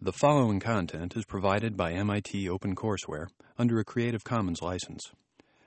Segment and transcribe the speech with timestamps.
[0.00, 3.26] The following content is provided by MIT OpenCourseware
[3.58, 5.10] under a Creative Commons license.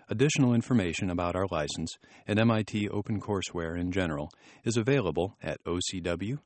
[0.07, 4.31] Additional information about our license and MIT OpenCourseware in general
[4.63, 6.39] is available at ocw.mit.edu.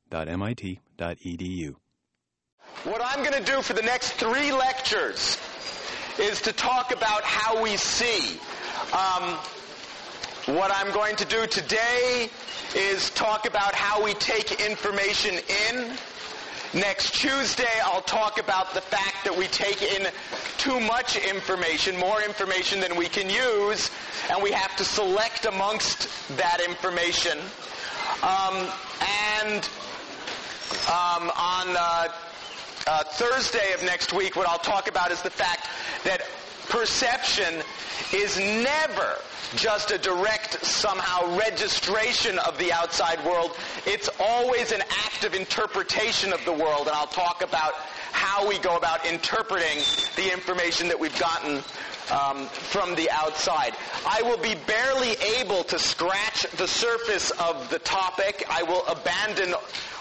[2.86, 5.38] What I'm going to do for the next three lectures
[6.20, 8.40] is to talk about how we see.
[8.94, 9.38] Um,
[10.56, 12.32] what I'm going to do today
[12.76, 15.36] is talk about how we take information
[15.70, 15.96] in.
[16.74, 20.08] Next Tuesday, I'll talk about the fact that we take in
[20.58, 23.92] too much information, more information than we can use,
[24.30, 27.38] and we have to select amongst that information.
[28.24, 28.68] Um,
[29.46, 29.70] and
[30.88, 32.08] um, on uh,
[32.88, 35.68] uh, Thursday of next week, what I'll talk about is the fact
[36.04, 36.22] that
[36.70, 37.62] perception
[38.14, 39.18] is never
[39.56, 43.52] just a direct somehow registration of the outside world.
[43.86, 47.74] It's always an active interpretation of the world, and I'll talk about
[48.12, 49.84] how we go about interpreting
[50.16, 51.64] the information that we've gotten
[52.12, 53.74] um, from the outside.
[54.06, 58.46] I will be barely able to scratch the surface of the topic.
[58.50, 59.54] I will abandon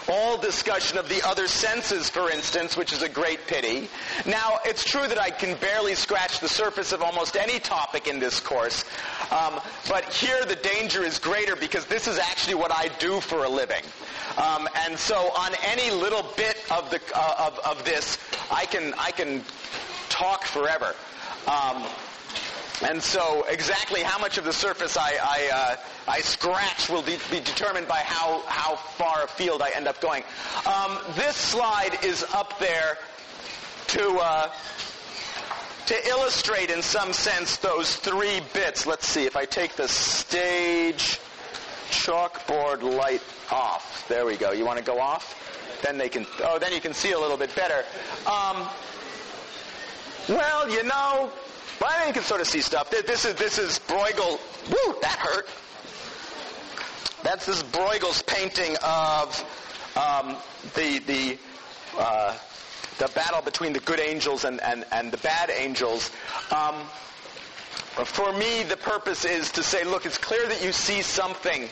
[0.09, 3.89] all discussion of the other senses, for instance, which is a great pity.
[4.25, 8.19] Now, it's true that I can barely scratch the surface of almost any topic in
[8.19, 8.85] this course,
[9.31, 13.43] um, but here the danger is greater because this is actually what I do for
[13.43, 13.83] a living.
[14.37, 18.17] Um, and so on any little bit of, the, uh, of, of this,
[18.51, 19.43] I can, I can
[20.09, 20.93] talk forever.
[21.47, 21.85] Um,
[22.81, 25.75] and so exactly how much of the surface I, I, uh,
[26.11, 30.23] I scratch will de- be determined by how, how far afield I end up going.
[30.65, 32.97] Um, this slide is up there
[33.87, 34.51] to, uh,
[35.85, 38.85] to illustrate in some sense those three bits.
[38.85, 41.19] Let's see, if I take the stage
[41.89, 44.05] chalkboard light off.
[44.09, 44.51] There we go.
[44.51, 45.41] You want to go off?
[45.83, 47.83] Then they can, oh, then you can see a little bit better.
[48.25, 48.67] Um,
[50.27, 51.31] well, you know,
[51.81, 52.89] well, I can sort of see stuff.
[52.89, 54.39] This is this is Bruegel.
[54.69, 55.47] Woo, that hurt.
[57.23, 59.43] That's this Bruegel's painting of
[59.95, 60.37] um,
[60.75, 61.37] the the
[61.97, 62.37] uh,
[62.97, 66.11] the battle between the good angels and, and, and the bad angels.
[66.51, 66.75] Um,
[68.05, 71.69] for me, the purpose is to say, look, it's clear that you see something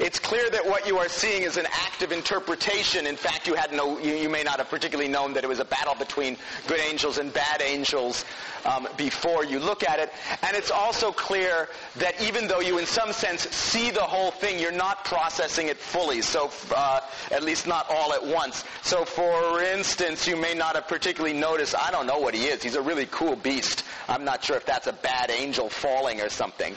[0.00, 3.06] it's clear that what you are seeing is an act of interpretation.
[3.06, 5.60] In fact, you had no, you, you may not have particularly known that it was
[5.60, 8.24] a battle between good angels and bad angels
[8.64, 10.12] um, before you look at it.
[10.42, 14.58] And it's also clear that even though you, in some sense, see the whole thing,
[14.58, 16.22] you're not processing it fully.
[16.22, 17.00] So, uh,
[17.30, 18.64] at least not all at once.
[18.82, 21.74] So, for instance, you may not have particularly noticed.
[21.78, 22.62] I don't know what he is.
[22.62, 23.84] He's a really cool beast.
[24.08, 26.76] I'm not sure if that's a bad angel falling or something.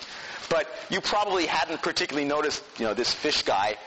[0.50, 3.78] But you probably hadn't particularly noticed, you know, this fish guy.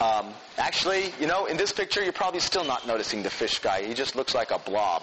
[0.00, 3.82] Um, actually, you know, in this picture, you're probably still not noticing the fish guy.
[3.82, 5.02] He just looks like a blob.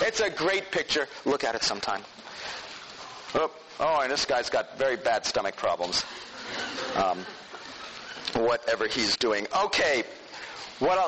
[0.00, 1.08] It's a great picture.
[1.24, 2.02] Look at it sometime.
[3.34, 6.04] Oh, oh and this guy's got very bad stomach problems.
[6.96, 7.24] Um,
[8.34, 9.46] whatever he's doing.
[9.64, 10.04] Okay.
[10.78, 10.98] What,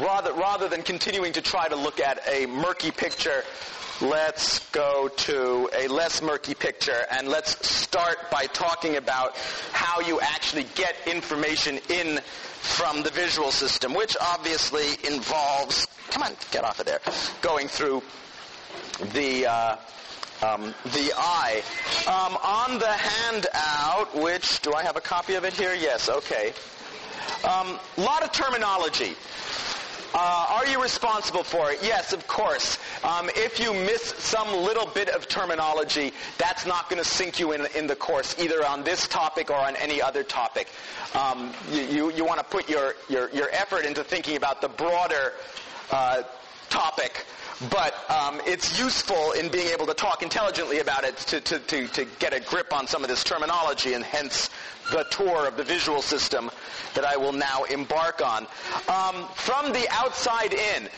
[0.00, 3.42] rather, rather than continuing to try to look at a murky picture,
[4.00, 9.36] let's go to a less murky picture and let's start by talking about
[9.72, 12.18] how you actually get information in
[12.66, 17.00] from the visual system, which obviously involves, come on, get off of there,
[17.40, 18.02] going through
[19.12, 19.76] the, uh,
[20.42, 21.62] um, the eye.
[22.06, 25.74] Um, on the handout, which, do I have a copy of it here?
[25.74, 26.52] Yes, okay.
[27.44, 29.16] A um, lot of terminology.
[30.14, 31.78] Uh, are you responsible for it?
[31.82, 32.78] Yes, of course.
[33.04, 37.52] Um, if you miss some little bit of terminology, that's not going to sink you
[37.52, 40.68] in, in the course, either on this topic or on any other topic.
[41.14, 44.68] Um, you, you, you want to put your, your, your effort into thinking about the
[44.68, 45.32] broader
[45.90, 46.22] uh,
[46.68, 47.26] topic
[47.70, 51.86] but um, it's useful in being able to talk intelligently about it to, to, to,
[51.88, 54.50] to, get a grip on some of this terminology and hence
[54.92, 56.50] the tour of the visual system
[56.94, 58.46] that I will now embark on.
[58.88, 60.88] Um, from the outside in,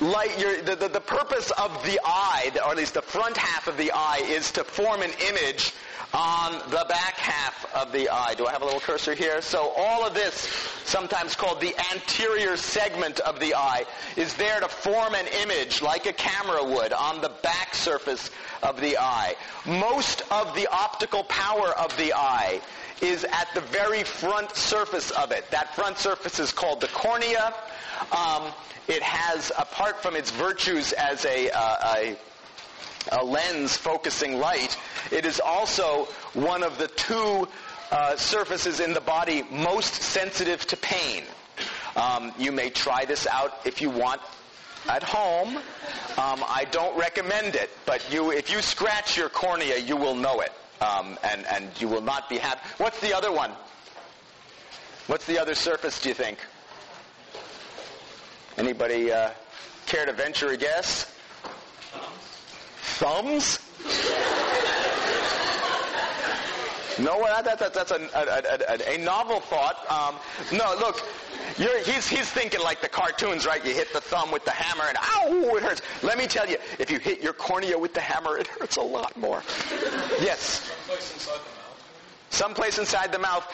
[0.00, 3.76] light, the, the, the purpose of the eye, or at least the front half of
[3.76, 5.72] the eye, is to form an image
[6.16, 8.34] on the back half of the eye.
[8.34, 9.42] Do I have a little cursor here?
[9.42, 10.48] So all of this,
[10.84, 13.84] sometimes called the anterior segment of the eye,
[14.16, 18.30] is there to form an image like a camera would on the back surface
[18.62, 19.34] of the eye.
[19.66, 22.62] Most of the optical power of the eye
[23.02, 25.50] is at the very front surface of it.
[25.50, 27.52] That front surface is called the cornea.
[28.10, 28.44] Um,
[28.88, 32.16] it has, apart from its virtues as a, uh, a
[33.12, 34.76] a lens focusing light,
[35.10, 36.04] it is also
[36.34, 37.48] one of the two
[37.90, 41.22] uh, surfaces in the body most sensitive to pain.
[41.94, 44.20] Um, you may try this out if you want
[44.88, 45.56] at home.
[45.56, 50.40] Um, I don't recommend it, but you, if you scratch your cornea, you will know
[50.40, 52.60] it, um, and and you will not be happy.
[52.78, 53.52] What's the other one?
[55.06, 56.00] What's the other surface?
[56.00, 56.38] Do you think?
[58.58, 59.30] Anybody uh,
[59.86, 61.15] care to venture a guess?
[62.98, 63.58] Thumbs?
[66.98, 69.84] No, that, that, that's a, a, a, a, novel thought.
[69.90, 70.14] Um,
[70.56, 71.02] no, look,
[71.56, 73.62] he's, he's thinking like the cartoons, right?
[73.64, 75.82] You hit the thumb with the hammer and ow, it hurts.
[76.02, 78.82] Let me tell you, if you hit your cornea with the hammer, it hurts a
[78.82, 79.42] lot more.
[80.20, 80.72] Yes?
[82.36, 83.44] Someplace inside the mouth.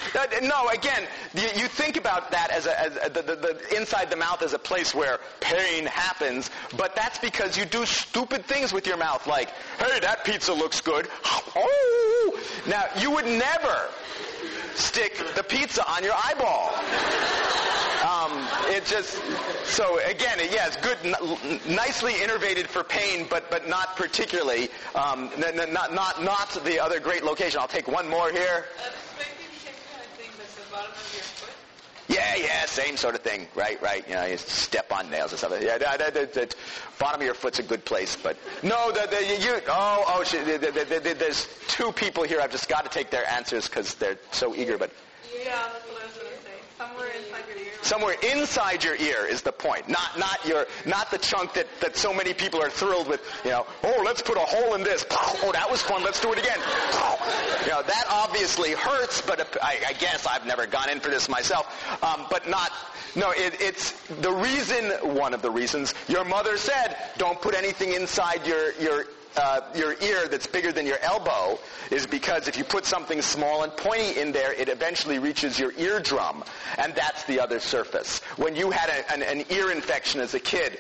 [0.43, 4.43] No, again, you, think about that as, a, as the, the, the, inside the mouth
[4.43, 8.97] as a place where pain happens, but that's because you do stupid things with your
[8.97, 9.49] mouth, like,
[9.79, 11.09] hey, that pizza looks good.
[11.55, 12.41] Oh!
[12.67, 13.89] Now, you would never
[14.75, 16.73] stick the pizza on your eyeball.
[18.03, 18.33] Um,
[18.67, 19.15] it just
[19.65, 21.15] so again, yeah, it's good, n-
[21.69, 26.81] nicely innervated for pain, but but not particularly, um, n- n- not not not the
[26.81, 27.61] other great location.
[27.61, 28.67] I'll take one more here.
[32.09, 33.47] Yeah, yeah, same sort of thing.
[33.55, 34.07] Right, right.
[34.09, 35.53] You know, you step on nails and stuff.
[35.63, 36.55] Yeah, the, the, the
[36.99, 39.61] bottom of your foot's a good place, but no, the, the you.
[39.69, 42.41] Oh, oh, the, there's two people here.
[42.41, 44.77] I've just got to take their answers because they're so eager.
[44.77, 44.91] But
[45.45, 45.69] yeah,
[46.83, 47.73] Somewhere inside your ear.
[47.83, 51.97] Somewhere inside your ear is the point, not not your not the chunk that that
[51.97, 53.21] so many people are thrilled with.
[53.45, 55.07] You know, oh, let's put a hole in this.
[55.11, 56.03] Oh, that was fun.
[56.03, 56.59] Let's do it again.
[57.63, 61.29] You know, that obviously hurts, but I, I guess I've never gone in for this
[61.29, 61.67] myself.
[62.03, 62.73] Um, but not
[63.15, 67.93] no, it, it's the reason, one of the reasons, your mother said, don't put anything
[67.93, 69.05] inside your, your
[69.37, 71.59] uh, your ear that's bigger than your elbow
[71.91, 75.73] is because if you put something small and pointy in there, it eventually reaches your
[75.73, 76.45] eardrum,
[76.79, 78.21] and that's the other surface.
[78.37, 80.79] When you had a, an, an, ear infection as a kid,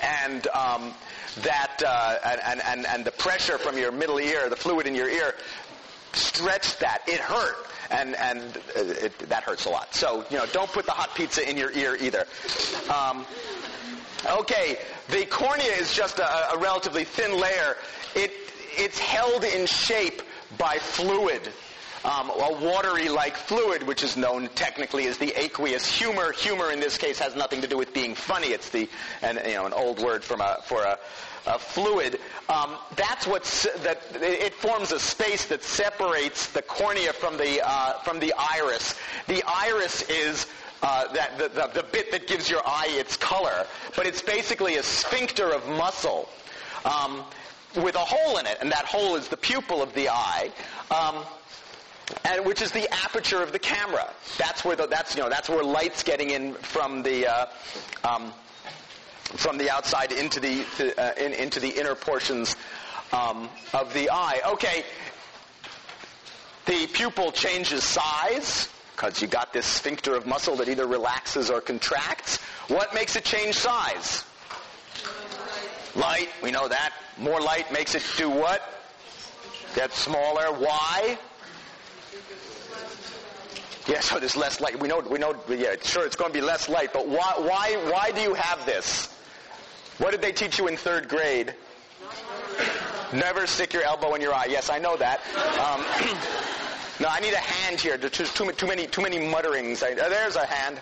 [0.00, 0.94] and um,
[1.42, 5.08] that uh, and, and, and the pressure from your middle ear, the fluid in your
[5.08, 5.34] ear,
[6.12, 7.02] stretched that.
[7.06, 7.66] It hurt.
[7.90, 8.40] And, and
[8.74, 9.94] it, that hurts a lot.
[9.94, 12.26] So, you know, don't put the hot pizza in your ear either.
[12.88, 13.26] Um,
[14.24, 14.78] Okay,
[15.08, 17.76] the cornea is just a, a relatively thin layer.
[18.14, 18.30] It,
[18.76, 20.22] it's held in shape
[20.58, 21.48] by fluid.
[22.04, 26.32] Um, a watery-like fluid, which is known technically as the aqueous humor.
[26.32, 28.48] Humor in this case has nothing to do with being funny.
[28.48, 28.88] It's the,
[29.22, 30.98] and you know, an old word from a, for a,
[31.46, 32.18] a fluid.
[32.48, 33.44] Um, that's what
[33.82, 38.96] that it forms a space that separates the cornea from the uh, from the iris.
[39.28, 40.46] The iris is
[40.82, 44.76] uh, that the, the, the, bit that gives your eye its color, but it's basically
[44.76, 46.28] a sphincter of muscle
[46.84, 47.22] um,
[47.76, 50.50] with a hole in it, and that hole is the pupil of the eye.
[50.90, 51.24] Um,
[52.24, 54.10] and which is the aperture of the camera.
[54.36, 57.46] That's where the, that's you know that's where light's getting in from the uh,
[58.04, 58.32] um,
[59.22, 60.64] from the outside into the
[60.98, 62.56] uh, in, into the inner portions
[63.12, 64.40] um, of the eye.
[64.46, 64.84] Okay,
[66.66, 68.68] the pupil changes size
[69.02, 72.36] because you got this sphincter of muscle that either relaxes or contracts.
[72.68, 74.22] What makes it change size?
[75.96, 76.92] Light, we know that.
[77.18, 78.62] More light makes it do what?
[79.74, 80.52] Get smaller.
[80.52, 81.18] Why?
[83.88, 84.78] Yeah, so there's less light.
[84.78, 87.76] We know, we know, yeah, sure, it's going to be less light, but why, why,
[87.90, 89.08] why do you have this?
[89.98, 91.54] What did they teach you in third grade?
[93.12, 94.46] Never stick your elbow in your eye.
[94.48, 95.20] Yes, I know that.
[95.58, 95.84] Um,
[97.02, 97.96] No, I need a hand here.
[97.98, 99.82] There's too, too many, too many mutterings.
[99.82, 100.80] I, uh, there's a hand.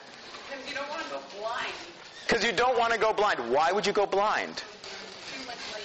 [0.51, 1.73] Because you don't want to go blind.
[2.27, 3.51] Because you don't want to go blind.
[3.51, 4.63] Why would you go blind?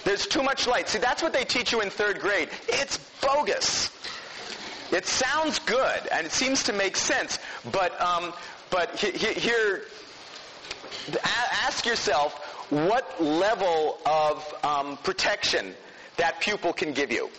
[0.03, 0.89] There's too much light.
[0.89, 2.49] See, that's what they teach you in third grade.
[2.67, 3.89] It's bogus.
[4.91, 7.39] It sounds good and it seems to make sense,
[7.71, 8.33] but um,
[8.69, 9.83] but he, he, here,
[11.63, 12.33] ask yourself
[12.69, 15.73] what level of um, protection
[16.17, 17.29] that pupil can give you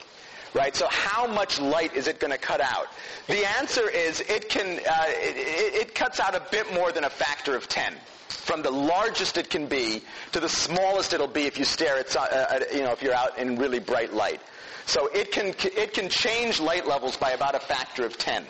[0.57, 0.75] right?
[0.75, 2.87] So how much light is it going to cut out?
[3.27, 7.11] The answer is it can, uh, it, it cuts out a bit more than a
[7.11, 7.95] factor of 10
[8.29, 12.17] from the largest it can be to the smallest it'll be if you stare at,
[12.17, 14.41] uh, you know, if you're out in really bright light.
[14.87, 18.45] So it can, it can change light levels by about a factor of 10.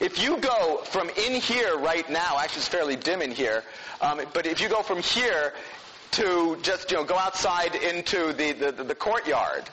[0.00, 3.62] If you go from in here right now, actually it's fairly dim in here,
[4.00, 5.52] um, but if you go from here
[6.12, 9.64] to just, you know, go outside into the, the, the courtyard,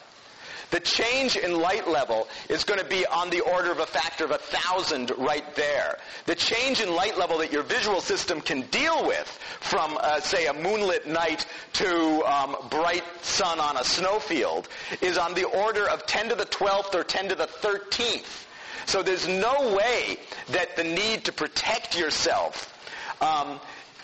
[0.71, 4.25] the change in light level is going to be on the order of a factor
[4.25, 5.97] of a thousand right there.
[6.25, 9.27] The change in light level that your visual system can deal with
[9.59, 14.69] from, uh, say, a moonlit night to um, bright sun on a snowfield
[15.01, 18.47] is on the order of 10 to the 12th or 10 to the 13th.
[18.85, 20.17] So there's no way
[20.49, 22.67] that the need to protect yourself
[23.21, 23.59] um,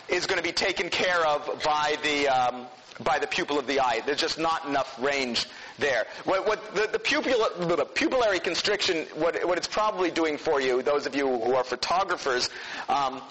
[0.08, 2.66] is going to be taken care of by the um,
[3.00, 4.02] by the pupil of the eye.
[4.04, 5.46] There's just not enough range
[5.78, 6.06] there.
[6.24, 10.82] What, what the, the, pupil, the pupillary constriction, what, what it's probably doing for you,
[10.82, 12.50] those of you who are photographers,
[12.88, 13.22] um,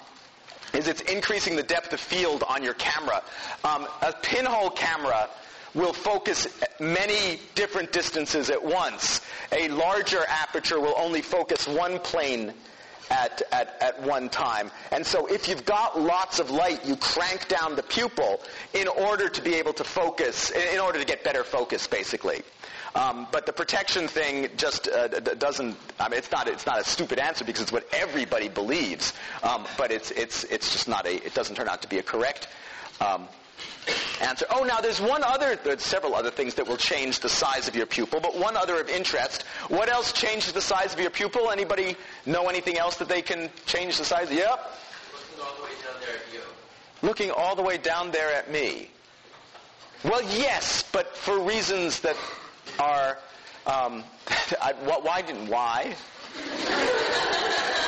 [0.74, 3.22] is it's increasing the depth of field on your camera.
[3.64, 5.28] Um, a pinhole camera
[5.74, 6.48] will focus
[6.80, 9.20] many different distances at once.
[9.52, 12.52] A larger aperture will only focus one plane
[13.10, 14.70] at, at, at one time.
[14.92, 18.40] And so if you've got lots of light, you crank down the pupil
[18.74, 22.42] in order to be able to focus, in order to get better focus, basically.
[22.94, 25.76] Um, but the protection thing just uh, doesn't.
[26.00, 26.48] I mean, it's not.
[26.48, 29.12] It's not a stupid answer because it's what everybody believes.
[29.42, 31.24] Um, but it's it's it's just not a.
[31.24, 32.48] It doesn't turn out to be a correct
[33.00, 33.28] um,
[34.20, 34.46] answer.
[34.50, 37.76] Oh, now there's one other, there's several other things that will change the size of
[37.76, 39.42] your pupil, but one other of interest.
[39.68, 41.50] What else changes the size of your pupil?
[41.50, 41.96] Anybody
[42.26, 44.30] know anything else that they can change the size?
[44.30, 44.74] Yep.
[45.12, 46.40] Looking all the way down there at you.
[47.02, 48.90] Looking all the way down there at me.
[50.04, 52.16] Well, yes, but for reasons that
[52.78, 53.18] are,
[53.66, 54.04] um,
[54.60, 55.94] I, why didn't, why?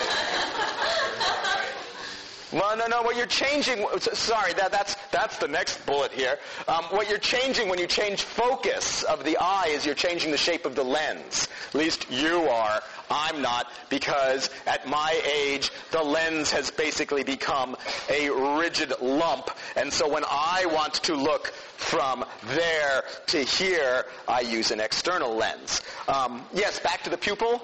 [2.52, 3.02] Well, no, no.
[3.02, 6.36] What you're changing, sorry, that, that's, that's the next bullet here.
[6.66, 10.36] Um, what you're changing when you change focus of the eye is you're changing the
[10.36, 11.46] shape of the lens.
[11.68, 12.82] At least you are.
[13.08, 17.76] I'm not because at my age, the lens has basically become
[18.08, 19.50] a rigid lump.
[19.76, 25.36] And so when I want to look from there to here, I use an external
[25.36, 25.82] lens.
[26.08, 27.62] Um, yes, back to the pupil.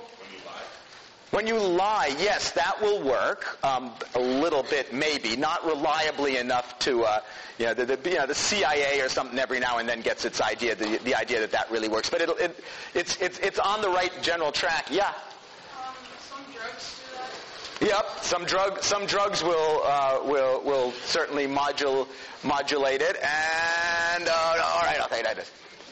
[1.37, 6.79] When you lie, yes, that will work um, a little bit, maybe, not reliably enough
[6.79, 7.21] to, uh,
[7.59, 10.25] you know, the, the, you know, the CIA or something every now and then gets
[10.25, 12.09] its idea, the, the idea that that really works.
[12.09, 12.65] But it, it,
[12.95, 14.87] it's, it's, it's on the right general track.
[14.91, 15.09] Yeah.
[15.09, 17.87] Um, some drugs do that.
[17.87, 22.09] Yep, some drug some drugs will uh, will will certainly modul,
[22.45, 23.17] modulate it.
[23.17, 25.37] And uh, all right, I'll take that.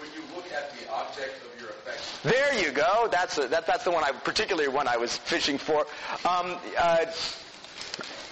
[0.01, 1.54] When you look at the object of your affection,
[2.23, 3.09] There you go.
[3.11, 5.87] That's a, that, that's the one I particularly one I was fishing for.
[6.29, 7.07] Um, uh,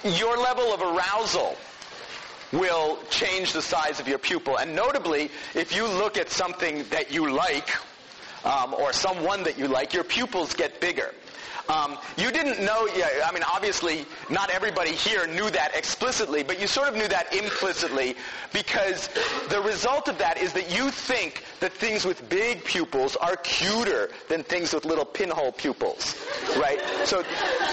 [0.05, 1.57] your level of arousal
[2.53, 7.11] will change the size of your pupil, and notably, if you look at something that
[7.13, 7.71] you like
[8.45, 11.15] um, or someone that you like, your pupils get bigger.
[11.69, 16.61] Um, you didn't know, yeah, I mean, obviously, not everybody here knew that explicitly, but
[16.61, 18.17] you sort of knew that implicitly
[18.53, 19.09] because
[19.49, 24.11] the result of that is that you think that things with big pupils are cuter
[24.29, 26.17] than things with little pinhole pupils,
[26.57, 26.81] right?
[27.05, 27.23] So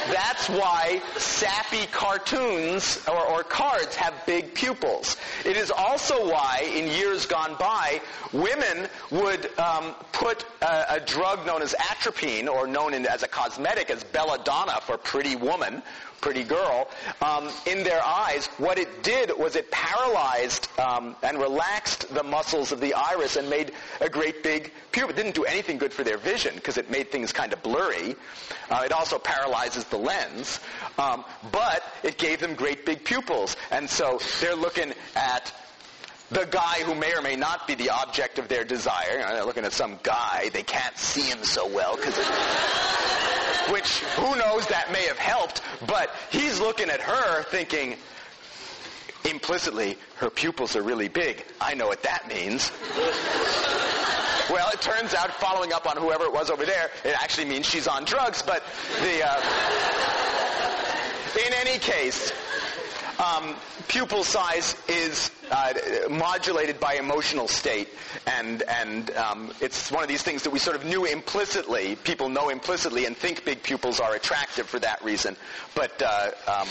[0.07, 5.17] that's why sappy cartoons or, or cards have big pupils.
[5.43, 7.99] It is also why, in years gone by,
[8.31, 13.27] women would um, put a, a drug known as atropine, or known in, as a
[13.27, 15.81] cosmetic as belladonna for pretty woman,
[16.19, 16.87] pretty girl,
[17.21, 18.47] um, in their eyes.
[18.57, 23.49] What it did was it paralyzed um, and relaxed the muscles of the iris and
[23.49, 23.71] made
[24.01, 25.11] a great big pupil.
[25.11, 28.15] It didn't do anything good for their vision because it made things kind of blurry.
[28.69, 30.59] Uh, it also paralyzes the lens,
[30.97, 33.55] um, but it gave them great big pupils.
[33.71, 35.53] And so they're looking at
[36.31, 39.13] the guy who may or may not be the object of their desire.
[39.13, 40.49] You know, they're looking at some guy.
[40.53, 42.15] They can't see him so well because
[43.71, 47.97] which who knows that may have helped, but he's looking at her thinking,
[49.29, 51.45] implicitly, her pupils are really big.
[51.59, 52.71] I know what that means.
[54.49, 57.65] well, it turns out, following up on whoever it was over there, it actually means
[57.65, 58.63] she's on drugs, but
[59.01, 59.41] the, uh,
[61.45, 62.31] in any case,
[63.19, 63.55] um,
[63.87, 65.73] pupil size is uh,
[66.09, 67.89] modulated by emotional state,
[68.25, 71.97] and and um, it's one of these things that we sort of knew implicitly.
[71.97, 75.35] People know implicitly and think big pupils are attractive for that reason,
[75.75, 76.01] but.
[76.01, 76.67] Uh, um,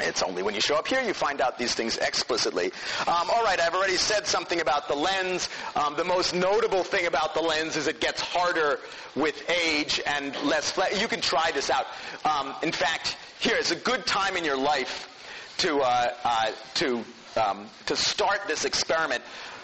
[0.00, 2.72] it's only when you show up here you find out these things explicitly.
[3.06, 5.50] Um, all right, I've already said something about the lens.
[5.76, 8.80] Um, the most notable thing about the lens is it gets harder
[9.14, 10.70] with age and less.
[10.70, 11.86] Fle- you can try this out.
[12.24, 15.11] Um, in fact, here is a good time in your life
[15.58, 17.04] to uh, uh, to
[17.36, 19.22] um, to start this experiment.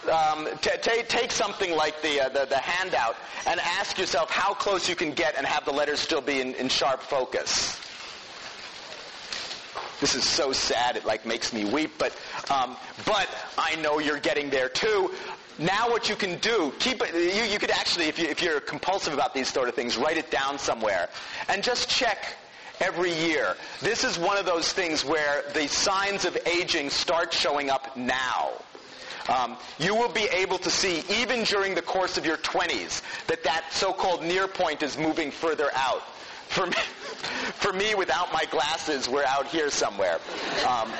[0.09, 4.53] Um, t- t- take something like the, uh, the, the handout and ask yourself how
[4.53, 7.77] close you can get and have the letters still be in, in sharp focus.
[9.99, 11.91] This is so sad; it like makes me weep.
[11.97, 12.13] But
[12.49, 13.27] um, but
[13.57, 15.13] I know you're getting there too.
[15.57, 17.13] Now, what you can do, keep it.
[17.13, 20.15] You, you could actually, if, you, if you're compulsive about these sort of things, write
[20.17, 21.09] it down somewhere
[21.49, 22.37] and just check
[22.79, 23.55] every year.
[23.81, 28.51] This is one of those things where the signs of aging start showing up now.
[29.27, 33.43] Um, you will be able to see, even during the course of your 20s, that
[33.43, 36.01] that so-called near point is moving further out.
[36.47, 40.19] for me, for me without my glasses, we're out here somewhere.
[40.67, 40.91] Um,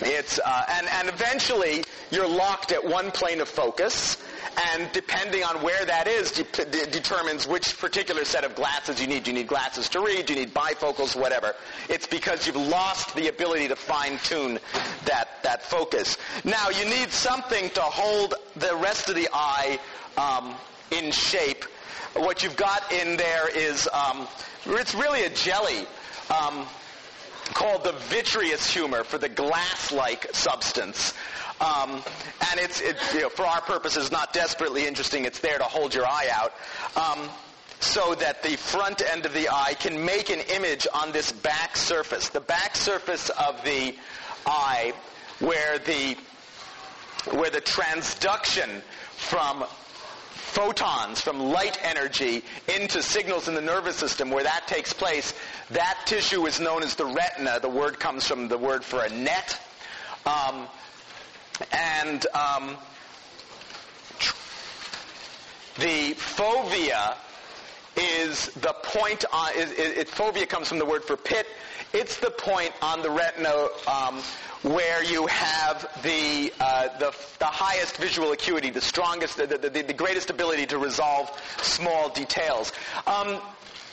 [0.00, 4.16] it's uh, and and eventually you're locked at one plane of focus,
[4.66, 9.06] and depending on where that is, de- de- determines which particular set of glasses you
[9.06, 9.26] need.
[9.26, 10.28] You need glasses to read.
[10.28, 11.54] You need bifocals, whatever.
[11.88, 14.58] It's because you've lost the ability to fine tune
[15.04, 16.16] that that focus.
[16.44, 19.78] Now you need something to hold the rest of the eye
[20.16, 20.54] um,
[20.90, 21.64] in shape.
[22.14, 24.26] What you've got in there is um,
[24.66, 25.86] it's really a jelly.
[26.30, 26.66] Um,
[27.54, 31.14] called the vitreous humor for the glass-like substance.
[31.60, 32.02] Um,
[32.50, 35.24] and it's, it, you know, for our purposes, not desperately interesting.
[35.24, 36.52] It's there to hold your eye out.
[36.96, 37.28] Um,
[37.80, 41.76] so that the front end of the eye can make an image on this back
[41.76, 42.28] surface.
[42.28, 43.94] The back surface of the
[44.46, 44.92] eye
[45.38, 46.16] where the,
[47.30, 48.80] where the transduction
[49.16, 49.64] from
[50.48, 52.42] photons from light energy
[52.74, 55.34] into signals in the nervous system where that takes place,
[55.70, 57.60] that tissue is known as the retina.
[57.60, 59.60] The word comes from the word for a net.
[60.24, 60.66] Um,
[61.72, 62.76] and um,
[65.78, 67.16] the fovea
[67.96, 71.46] is the point on, it, it, fovea comes from the word for pit.
[71.92, 74.20] It's the point on the retina um,
[74.62, 79.92] where you have the, uh, the, the, highest visual acuity, the strongest, the, the, the,
[79.92, 81.30] greatest ability to resolve
[81.62, 82.72] small details.
[83.06, 83.40] Um,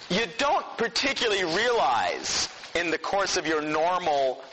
[0.09, 4.43] you don't particularly realize in the course of your normal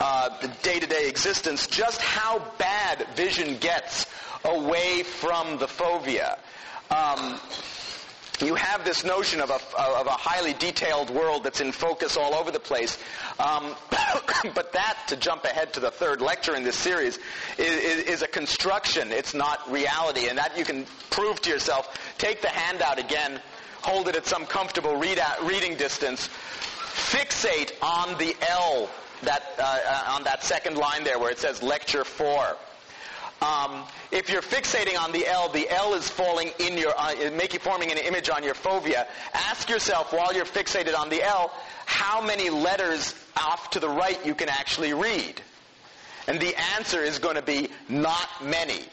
[0.00, 4.06] uh, the day-to-day existence just how bad vision gets
[4.44, 6.38] away from the fovea.
[6.90, 7.38] Um,
[8.42, 12.34] you have this notion of a, of a highly detailed world that's in focus all
[12.34, 12.96] over the place.
[13.38, 13.74] Um,
[14.54, 17.18] but that, to jump ahead to the third lecture in this series,
[17.58, 19.12] is, is, a construction.
[19.12, 20.28] It's not reality.
[20.28, 21.98] And that you can prove to yourself.
[22.16, 23.40] Take the handout again,
[23.82, 28.88] hold it at some comfortable reading distance, fixate on the L,
[29.22, 32.56] that, uh, on that second line there where it says lecture 4.
[33.42, 37.60] Um, if you're fixating on the L, the L is falling in your, uh, making,
[37.60, 39.06] forming an image on your fovea.
[39.32, 41.50] Ask yourself while you're fixated on the L,
[41.86, 45.40] how many letters off to the right you can actually read.
[46.26, 48.84] And the answer is going to be not many.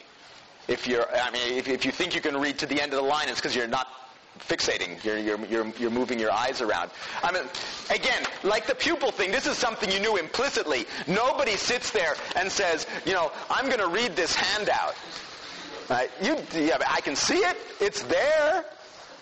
[0.70, 3.02] If you're, I mean, if, if you think you can read to the end of
[3.02, 3.88] the line, it's because you're not
[4.40, 5.04] fixating.
[5.04, 6.92] You're, you're, you're, you're moving your eyes around.
[7.24, 7.44] I mean,
[7.90, 10.86] again, like the pupil thing, this is something you knew implicitly.
[11.08, 14.96] Nobody sits there and says, you know, I'm going to read this handout.
[15.90, 16.12] Right?
[16.22, 17.58] You, yeah, I can see it.
[17.80, 18.66] It's there.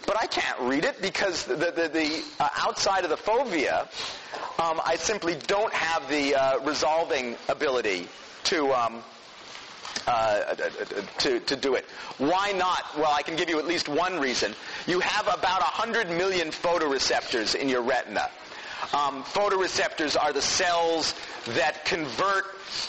[0.05, 3.87] But I can't read it because the, the, the uh, outside of the fovea,
[4.59, 8.07] um, I simply don't have the uh, resolving ability
[8.45, 9.03] to um,
[10.07, 10.55] uh,
[11.19, 11.85] to, to do it.
[12.17, 12.83] Why not?
[12.97, 14.53] Well, I can give you at least one reason.
[14.87, 18.29] You have about 100 million photoreceptors in your retina.
[18.93, 21.15] Um, photoreceptors are the cells
[21.47, 22.45] that convert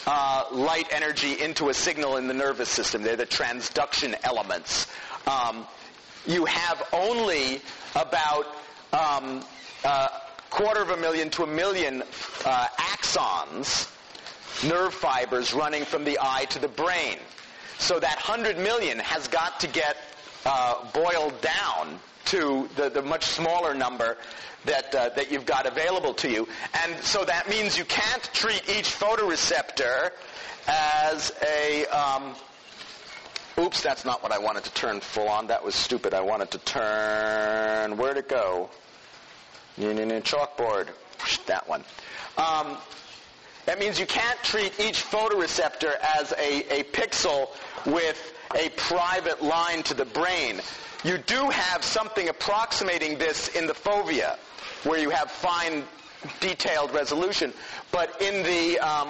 [0.07, 3.03] uh, light energy into a signal in the nervous system.
[3.03, 4.87] They're the transduction elements.
[5.27, 5.67] Um,
[6.27, 7.61] you have only
[7.95, 8.47] about
[8.93, 9.43] um,
[9.85, 10.11] a
[10.51, 12.03] quarter of a million to a million
[12.45, 13.91] uh, axons
[14.65, 17.19] nerve fibers running from the eye to the brain.
[17.79, 19.97] So that 100 million has got to get
[20.45, 24.17] uh, boiled down to the, the much smaller number
[24.65, 26.49] that, uh, that you've got available to you.
[26.85, 30.11] And so that means you can't treat each photoreceptor
[30.67, 32.35] as a, um,
[33.59, 35.47] oops, that's not what I wanted to turn full on.
[35.49, 36.15] That was stupid.
[36.15, 38.71] I wanted to turn, where'd it go?
[39.79, 40.89] Chalkboard.
[41.47, 41.85] That one.
[42.39, 42.77] Um,
[43.67, 47.49] that means you can't treat each photoreceptor as a, a pixel
[47.85, 50.61] with a private line to the brain.
[51.05, 54.39] You do have something approximating this in the fovea,
[54.85, 55.85] where you have fine,
[56.41, 57.53] detailed resolution.
[57.93, 59.09] But in the um,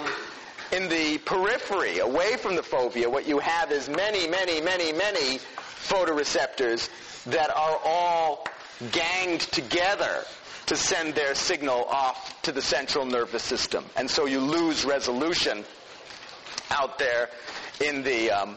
[0.73, 5.39] in the periphery, away from the fovea, what you have is many, many, many, many
[5.87, 6.89] photoreceptors
[7.27, 8.45] that are all
[8.91, 10.25] ganged together
[10.67, 13.85] to send their signal off to the central nervous system.
[13.97, 15.65] And so you lose resolution
[16.71, 17.31] out there
[17.85, 18.57] in the um,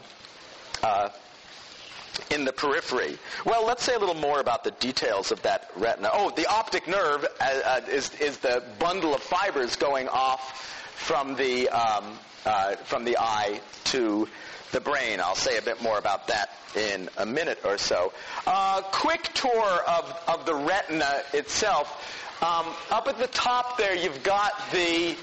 [0.84, 1.10] uh,
[2.32, 3.18] in the periphery.
[3.46, 6.10] Well, let's say a little more about the details of that retina.
[6.12, 11.36] Oh, the optic nerve uh, uh, is is the bundle of fibers going off from
[11.36, 14.28] the um, uh, from the eye to
[14.72, 15.20] the brain.
[15.20, 18.14] I'll say a bit more about that in a minute or so.
[18.46, 22.16] Uh, quick tour of, of the retina itself.
[22.42, 25.16] Um, up at the top there, you've got the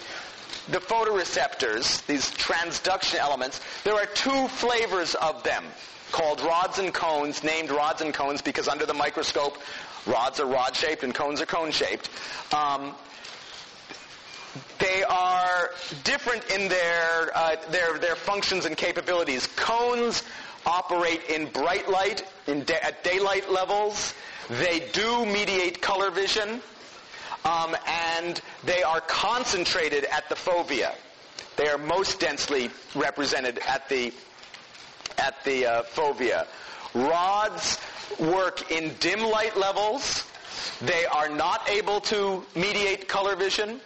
[0.68, 3.60] the photoreceptors, these transduction elements.
[3.84, 5.64] There are two flavors of them
[6.10, 9.58] called rods and cones, named rods and cones because under the microscope,
[10.06, 12.10] rods are rod-shaped and cones are cone-shaped.
[12.52, 12.94] Um,
[14.78, 15.70] they are
[16.04, 19.46] different in their, uh, their, their functions and capabilities.
[19.56, 20.22] Cones
[20.64, 24.14] operate in bright light, in da- at daylight levels.
[24.48, 26.60] They do mediate color vision,
[27.44, 30.94] um, and they are concentrated at the fovea.
[31.56, 34.12] They are most densely represented at the
[35.18, 36.46] at the uh, fovea.
[36.94, 37.78] Rods
[38.18, 40.24] work in dim light levels.
[40.82, 43.80] They are not able to mediate color vision,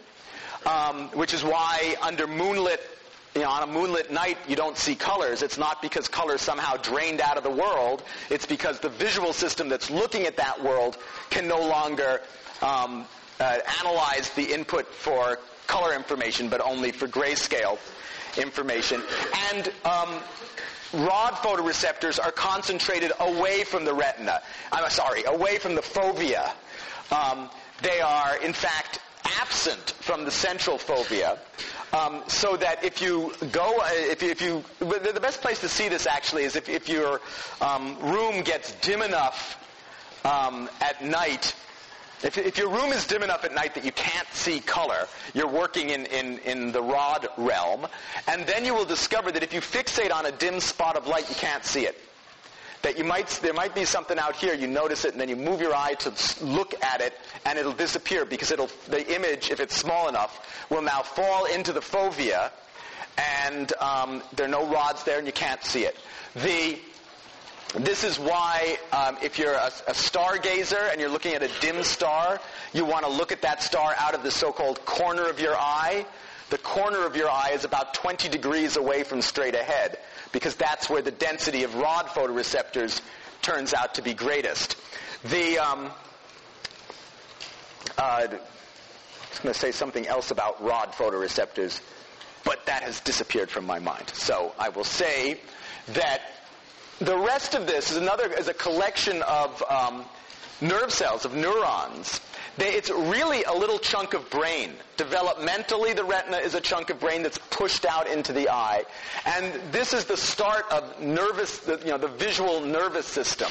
[0.66, 2.80] um, which is why under moonlit
[3.34, 5.42] you know, on a moonlit night, you don't see colors.
[5.42, 8.02] It's not because colors somehow drained out of the world.
[8.28, 10.98] It's because the visual system that's looking at that world
[11.30, 12.22] can no longer
[12.60, 13.06] um,
[13.38, 17.78] uh, analyze the input for color information, but only for grayscale
[18.36, 19.00] information.
[19.52, 20.20] And um,
[20.92, 24.42] rod photoreceptors are concentrated away from the retina.
[24.72, 26.50] I'm sorry, away from the fovea.
[27.12, 27.48] Um,
[27.82, 29.00] they are, in fact,
[29.40, 31.38] absent from the central fovea.
[31.92, 35.68] Um, so that if you go, uh, if you, if you, the best place to
[35.68, 37.20] see this actually is if, if your
[37.60, 39.56] um, room gets dim enough
[40.24, 41.54] um, at night
[42.22, 45.48] if, if, your room is dim enough at night that you can't see color, you're
[45.48, 47.86] working in, in, in the rod realm,
[48.28, 51.28] and then you will discover that if you fixate on a dim spot of light,
[51.30, 51.98] you can't see it.
[52.82, 55.36] That you might, there might be something out here, you notice it, and then you
[55.36, 56.12] move your eye to
[56.44, 57.12] look at it,
[57.44, 61.72] and it'll disappear because it'll, the image, if it's small enough, will now fall into
[61.72, 62.50] the fovea,
[63.46, 65.96] and um, there are no rods there, and you can't see it.
[66.36, 66.78] The
[67.78, 71.84] this is why um, if you're a, a stargazer and you're looking at a dim
[71.84, 72.40] star,
[72.72, 76.04] you want to look at that star out of the so-called corner of your eye.
[76.50, 79.98] The corner of your eye is about 20 degrees away from straight ahead
[80.32, 83.00] because that's where the density of rod photoreceptors
[83.40, 84.76] turns out to be greatest.
[85.24, 85.90] The um,
[87.96, 91.80] uh, I was going to say something else about rod photoreceptors,
[92.44, 94.10] but that has disappeared from my mind.
[94.12, 95.40] So I will say
[95.88, 96.20] that
[96.98, 100.04] the rest of this is another is a collection of um,
[100.60, 102.20] nerve cells, of neurons.
[102.56, 104.72] They, it's really a little chunk of brain.
[104.96, 108.84] Developmentally, the retina is a chunk of brain that's pushed out into the eye.
[109.24, 113.50] And this is the start of nervous, the, you know, the visual nervous system.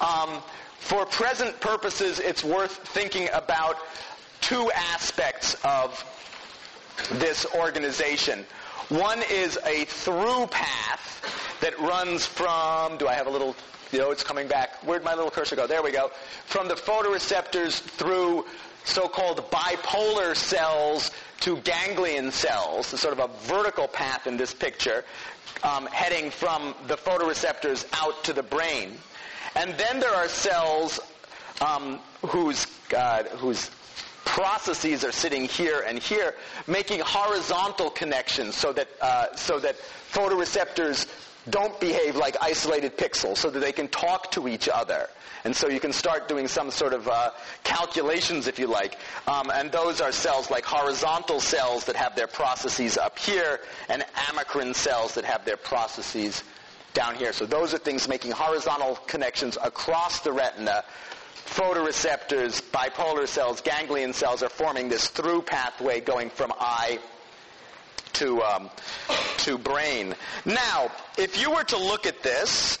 [0.00, 0.42] Um,
[0.78, 3.76] for present purposes, it's worth thinking about
[4.40, 6.04] two aspects of
[7.12, 8.44] this organization.
[8.88, 13.56] One is a through path that runs from, do I have a little,
[13.92, 14.82] you know, it's coming back.
[14.84, 15.66] Where'd my little cursor go?
[15.66, 16.10] There we go.
[16.46, 18.46] From the photoreceptors through
[18.84, 25.04] so-called bipolar cells to ganglion cells, sort of a vertical path in this picture,
[25.62, 28.98] um, heading from the photoreceptors out to the brain.
[29.54, 30.98] And then there are cells
[31.60, 33.70] um, whose, uh, whose
[34.24, 36.34] processes are sitting here and here,
[36.66, 39.76] making horizontal connections so that, uh, so that
[40.10, 41.06] photoreceptors
[41.50, 45.08] don't behave like isolated pixels, so that they can talk to each other.
[45.44, 47.30] And so you can start doing some sort of uh,
[47.64, 48.96] calculations, if you like.
[49.26, 54.04] Um, and those are cells like horizontal cells that have their processes up here, and
[54.14, 56.44] amacrine cells that have their processes
[56.94, 57.32] down here.
[57.32, 60.84] So those are things making horizontal connections across the retina
[61.46, 66.98] photoreceptors, bipolar cells, ganglion cells are forming this through pathway going from eye
[68.14, 68.70] to, um,
[69.38, 70.14] to brain.
[70.44, 72.78] Now, if you were to look at this,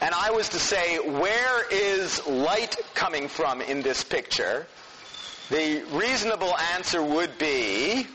[0.00, 4.66] and I was to say, where is light coming from in this picture?
[5.48, 8.06] The reasonable answer would be,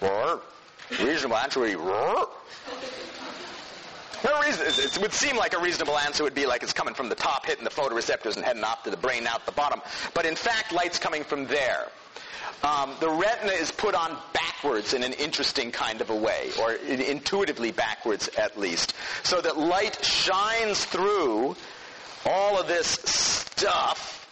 [0.00, 0.40] or
[1.00, 1.76] reasonable answer would be,
[4.24, 4.66] no reason.
[4.66, 7.46] It would seem like a reasonable answer would be like it's coming from the top,
[7.46, 9.80] hitting the photoreceptors and heading off to the brain out the bottom.
[10.14, 11.88] But in fact, light's coming from there.
[12.62, 16.72] Um, the retina is put on backwards in an interesting kind of a way, or
[16.72, 21.56] intuitively backwards at least, so that light shines through
[22.24, 24.26] all of this stuff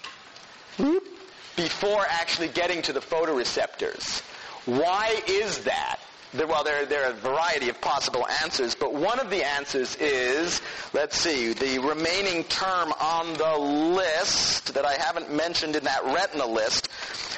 [1.57, 4.21] before actually getting to the photoreceptors.
[4.67, 6.01] Why is that?
[6.35, 10.61] well, there, there are a variety of possible answers, but one of the answers is,
[10.93, 16.47] let's see, the remaining term on the list that I haven't mentioned in that retina
[16.47, 16.89] list,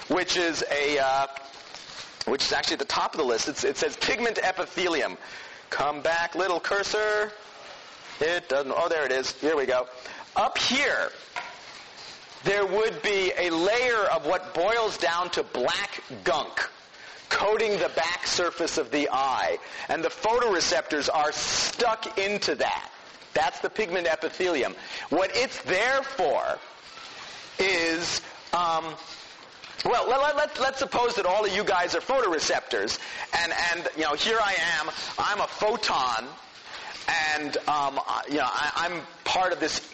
[0.09, 1.27] which is a, uh,
[2.27, 3.49] which is actually at the top of the list.
[3.49, 5.16] It's, it says pigment epithelium.
[5.71, 7.33] Come back, little cursor.
[8.21, 9.33] It doesn't, oh, there it is.
[9.33, 9.87] Here we go.
[10.35, 11.11] Up here,
[12.45, 16.71] there would be a layer of what boils down to black gunk
[17.29, 19.59] coating the back surface of the eye.
[19.88, 22.90] And the photoreceptors are stuck into that.
[23.35, 24.75] That's the pigment epithelium.
[25.11, 26.59] What it's there for
[27.59, 28.85] is, um,
[29.87, 32.99] well, let, us let, let's suppose that all of you guys are photoreceptors,
[33.42, 36.25] and, and you know, here I am, I'm a photon,
[37.35, 39.88] and um, you know, I, I'm part of this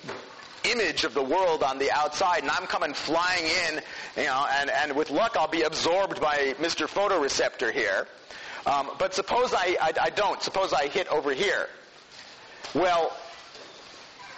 [0.65, 3.81] image of the world on the outside, and I'm coming flying in,
[4.17, 6.87] you know, and, and with luck I'll be absorbed by Mr.
[6.87, 8.07] Photoreceptor here.
[8.65, 10.41] Um, but suppose I, I, I don't.
[10.41, 11.69] Suppose I hit over here.
[12.75, 13.15] Well,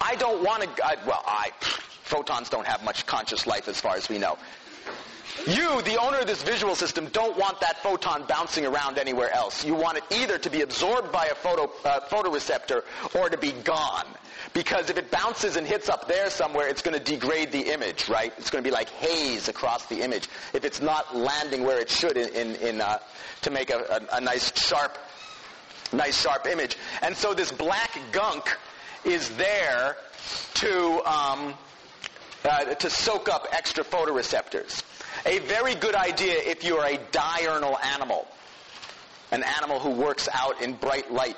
[0.01, 0.69] I don't want to.
[1.07, 4.39] well, I photons don't have much conscious life as far as we know.
[5.47, 9.65] You, the owner of this visual system, don't want that photon bouncing around anywhere else.
[9.65, 12.83] You want it either to be absorbed by a photo, uh, photoreceptor
[13.15, 14.07] or to be gone.
[14.55, 18.09] Because if it bounces and hits up there somewhere, it's going to degrade the image,
[18.09, 18.33] right?
[18.39, 21.91] It's going to be like haze across the image if it's not landing where it
[21.91, 22.99] should in, in, in uh,
[23.43, 23.79] to make a,
[24.13, 24.97] a, a nice sharp,
[25.93, 26.79] nice sharp image.
[27.03, 28.57] And so this black gunk
[29.05, 29.97] is there
[30.55, 31.55] to um,
[32.45, 34.83] uh, to soak up extra photoreceptors.
[35.27, 38.27] A very good idea if you're a diurnal animal,
[39.31, 41.37] an animal who works out in bright light.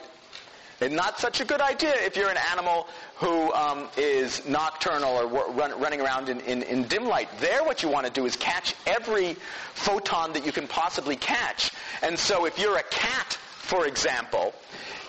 [0.80, 5.26] And not such a good idea if you're an animal who um, is nocturnal or
[5.52, 7.28] run, running around in, in, in dim light.
[7.38, 9.36] There, what you want to do is catch every
[9.74, 11.70] photon that you can possibly catch.
[12.02, 14.52] And so, if you're a cat, for example,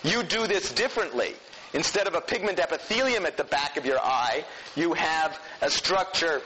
[0.04, 1.34] you do this differently.
[1.74, 6.40] Instead of a pigment epithelium at the back of your eye, you have a structure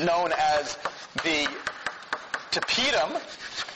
[0.00, 0.76] known as
[1.18, 1.48] the
[2.50, 3.20] tapetum.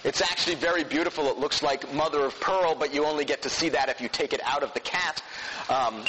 [0.05, 1.27] It's actually very beautiful.
[1.27, 4.09] It looks like mother of pearl, but you only get to see that if you
[4.09, 5.23] take it out of the cat,
[5.69, 6.05] um,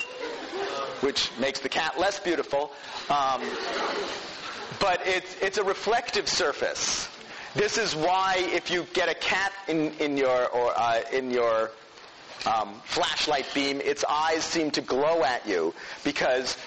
[1.02, 2.72] which makes the cat less beautiful.
[3.10, 3.42] Um,
[4.80, 7.10] but it's, it's a reflective surface.
[7.54, 11.72] This is why if you get a cat in, in your, or, uh, in your
[12.46, 16.58] um, flashlight beam, its eyes seem to glow at you because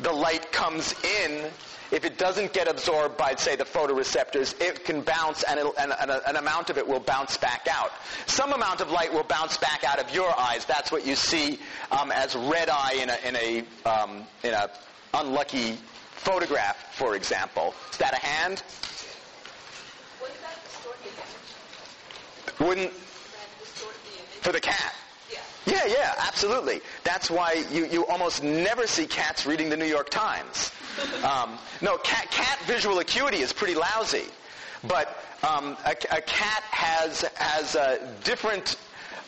[0.00, 1.50] the light comes in
[1.92, 6.10] if it doesn't get absorbed by, say, the photoreceptors, it can bounce and, and, and
[6.10, 7.92] a, an amount of it will bounce back out.
[8.26, 10.64] Some amount of light will bounce back out of your eyes.
[10.64, 11.58] That's what you see
[11.90, 14.70] um, as red eye in a, in a, um, in a
[15.12, 15.76] unlucky
[16.12, 17.74] photograph, for example.
[17.92, 18.62] Is that a hand?
[22.58, 22.92] Wouldn't
[24.40, 24.94] for the cat?
[25.66, 26.80] Yeah, yeah, absolutely.
[27.04, 30.72] That's why you, you almost never see cats reading the New York Times.
[31.24, 34.24] Um, no, cat, cat visual acuity is pretty lousy.
[34.84, 38.76] But um, a, a, cat has, has uh, different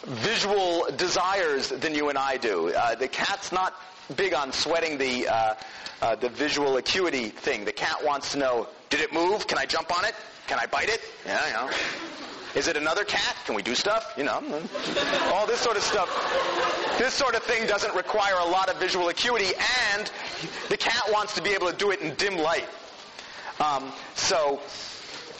[0.05, 2.73] visual desires than you and I do.
[2.75, 3.75] Uh, the cat's not
[4.17, 5.55] big on sweating the, uh,
[6.03, 7.65] uh, the visual acuity thing.
[7.65, 9.47] The cat wants to know, did it move?
[9.47, 10.15] Can I jump on it?
[10.49, 11.01] Can I bite it?
[11.25, 11.71] Yeah.
[12.55, 13.37] Is it another cat?
[13.47, 14.15] Can we do stuff?
[14.17, 14.41] You know,
[15.33, 16.09] all this sort of stuff.
[16.99, 19.53] This sort of thing doesn't require a lot of visual acuity,
[19.91, 20.11] and
[20.69, 22.69] the cat wants to be able to do it in dim light.
[23.59, 24.61] Um, so,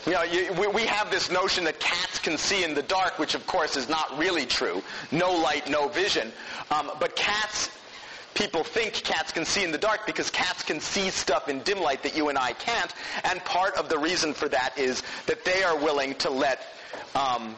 [0.07, 3.19] you know, you, we, we have this notion that cats can see in the dark,
[3.19, 4.83] which of course is not really true.
[5.13, 6.33] No light, no vision.
[6.71, 7.71] Um, but cats
[8.35, 11.81] people think cats can see in the dark because cats can see stuff in dim
[11.81, 12.93] light that you and I can't.
[13.25, 16.63] And part of the reason for that is that they are willing to let
[17.15, 17.55] um,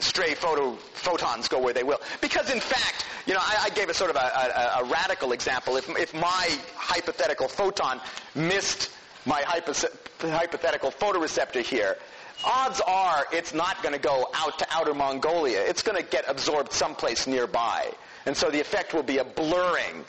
[0.00, 2.00] stray photo, photons go where they will.
[2.20, 5.32] Because in fact, you know, I, I gave a sort of a, a, a, radical
[5.32, 5.76] example.
[5.76, 8.00] If, if my hypothetical photon
[8.34, 8.90] missed
[9.26, 11.98] my hypothetical photoreceptor here,
[12.44, 15.60] odds are it's not going to go out to outer Mongolia.
[15.60, 17.92] It's going to get absorbed someplace nearby.
[18.26, 20.04] And so the effect will be a blurring,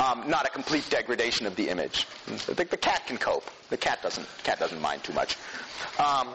[0.00, 2.06] um, not a complete degradation of the image.
[2.46, 3.48] The, the, cat can cope.
[3.70, 5.36] The cat doesn't, cat doesn't mind too much.
[5.98, 6.28] Um,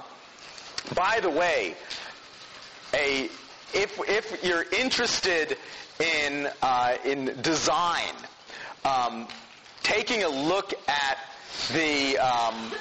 [0.96, 1.76] by the way,
[2.94, 3.30] a,
[3.74, 5.58] if, if you're interested
[6.00, 8.14] in, uh, in design,
[8.86, 9.28] um,
[9.84, 11.18] taking a look at
[11.74, 12.72] the, um,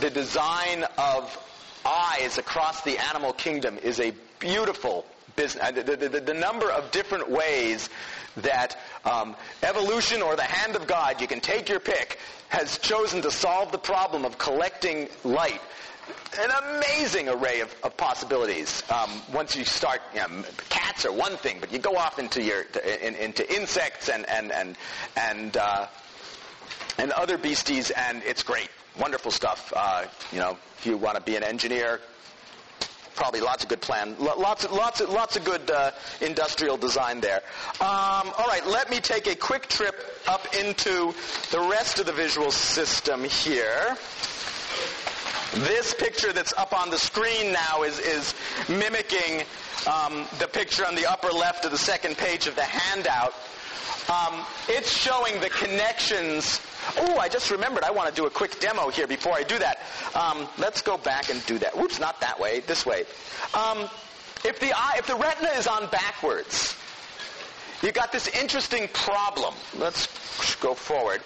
[0.00, 1.44] the design of
[1.86, 5.06] eyes across the animal kingdom is a beautiful
[5.38, 5.64] business.
[5.64, 7.88] Uh, the, the, the, number of different ways
[8.36, 13.22] that um, evolution or the hand of God, you can take your pick, has chosen
[13.22, 15.60] to solve the problem of collecting light
[16.40, 18.82] an amazing array of, of possibilities.
[18.90, 22.42] Um, once you start, you know, cats are one thing, but you go off into
[22.42, 24.76] your to, in, into insects and and and
[25.16, 25.86] and uh,
[26.98, 29.72] and other beasties, and it's great, wonderful stuff.
[29.76, 32.00] Uh, you know, if you want to be an engineer,
[33.18, 37.42] probably lots of good plan, lots of lots lots of good uh, industrial design there.
[37.80, 39.96] Um, all right, let me take a quick trip
[40.28, 41.12] up into
[41.50, 43.96] the rest of the visual system here.
[45.54, 48.34] This picture that's up on the screen now is, is
[48.68, 49.42] mimicking
[49.92, 53.34] um, the picture on the upper left of the second page of the handout.
[54.08, 56.60] Um, it's showing the connections.
[56.96, 57.84] Oh, I just remembered.
[57.84, 59.80] I want to do a quick demo here before I do that.
[60.14, 61.76] Um, let's go back and do that.
[61.76, 62.60] Whoops, not that way.
[62.60, 63.04] This way.
[63.54, 63.88] Um,
[64.44, 66.76] if the eye, if the retina is on backwards,
[67.82, 69.54] you got this interesting problem.
[69.76, 70.06] Let's
[70.56, 71.22] go forward.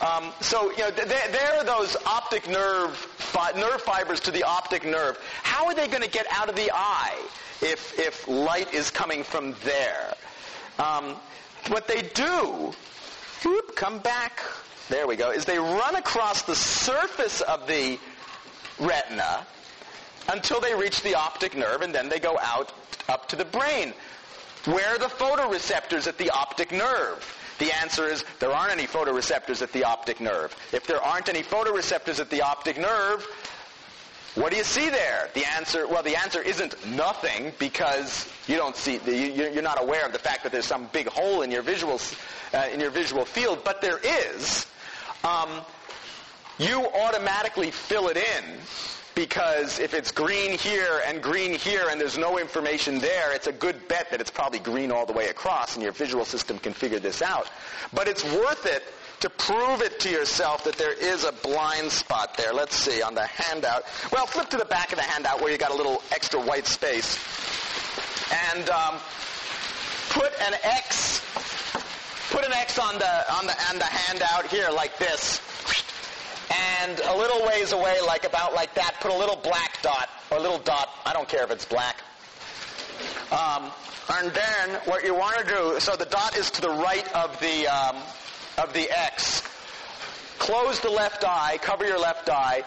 [0.00, 4.42] Um, so, you know, there, there are those optic nerve, fi- nerve fibers to the
[4.42, 5.18] optic nerve.
[5.42, 7.18] How are they going to get out of the eye
[7.62, 10.14] if, if light is coming from there?
[10.78, 11.16] Um,
[11.68, 12.72] what they do,
[13.44, 14.40] whoop, come back,
[14.88, 17.98] there we go, is they run across the surface of the
[18.78, 19.46] retina
[20.28, 22.72] until they reach the optic nerve and then they go out
[23.08, 23.92] up to the brain.
[24.64, 27.24] Where are the photoreceptors at the optic nerve?
[27.58, 30.54] The answer is there aren't any photoreceptors at the optic nerve.
[30.72, 33.26] If there aren't any photoreceptors at the optic nerve,
[34.36, 35.30] what do you see there?
[35.32, 40.12] The answer, well, the answer isn't nothing because you don't see, you're not aware of
[40.12, 41.98] the fact that there's some big hole in your visual,
[42.52, 44.66] uh, in your visual field, but there is.
[45.24, 45.48] Um,
[46.58, 48.44] you automatically fill it in
[49.14, 53.52] because if it's green here and green here and there's no information there, it's a
[53.52, 56.74] good bet that it's probably green all the way across and your visual system can
[56.74, 57.48] figure this out.
[57.94, 58.84] But it's worth it
[59.20, 62.52] to prove it to yourself that there is a blind spot there.
[62.52, 63.84] Let's see, on the handout.
[64.12, 66.66] Well, flip to the back of the handout where you got a little extra white
[66.66, 67.18] space.
[68.52, 68.96] And um,
[70.10, 71.22] put an X,
[72.30, 75.40] put an X on the, on the, on the handout here like this
[76.50, 80.38] and a little ways away, like about like that, put a little black dot or
[80.38, 80.90] a little dot.
[81.04, 82.02] I don't care if it's black.
[83.32, 83.70] Um,
[84.08, 87.38] and then what you want to do, so the dot is to the right of
[87.40, 87.96] the um,
[88.58, 89.42] of the X.
[90.38, 92.62] Close the left eye, cover your left eye.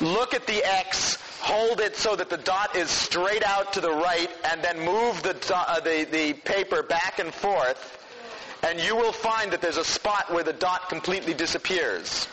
[0.00, 1.18] Look at the X.
[1.40, 5.22] Hold it so that the dot is straight out to the right, and then move
[5.22, 7.94] the, uh, the, the paper back and forth
[8.64, 12.24] and you will find that there's a spot where the dot completely disappears.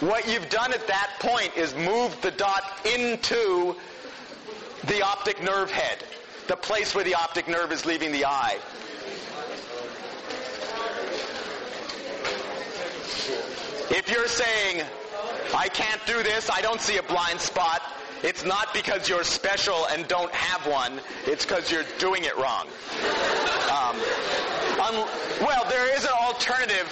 [0.00, 3.74] What you've done at that point is moved the dot into
[4.86, 6.04] the optic nerve head,
[6.48, 8.58] the place where the optic nerve is leaving the eye.
[13.90, 14.82] If you're saying,
[15.54, 17.82] I can't do this, I don't see a blind spot,
[18.22, 22.66] it's not because you're special and don't have one, it's because you're doing it wrong.
[23.70, 23.96] Um,
[24.80, 25.08] un-
[25.42, 26.88] well, there is an alternative.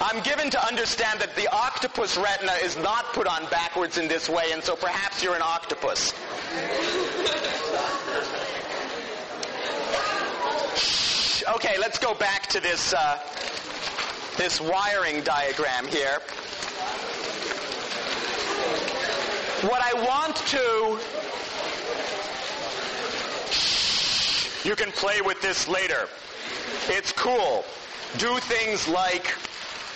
[0.00, 4.28] I'm given to understand that the octopus retina is not put on backwards in this
[4.28, 6.12] way, and so perhaps you're an octopus.
[11.54, 13.18] Okay, let's go back to this uh,
[14.38, 16.20] this wiring diagram here.
[19.68, 20.98] What I want to
[24.64, 26.08] you can play with this later.
[26.88, 27.64] It's cool.
[28.18, 29.34] Do things like,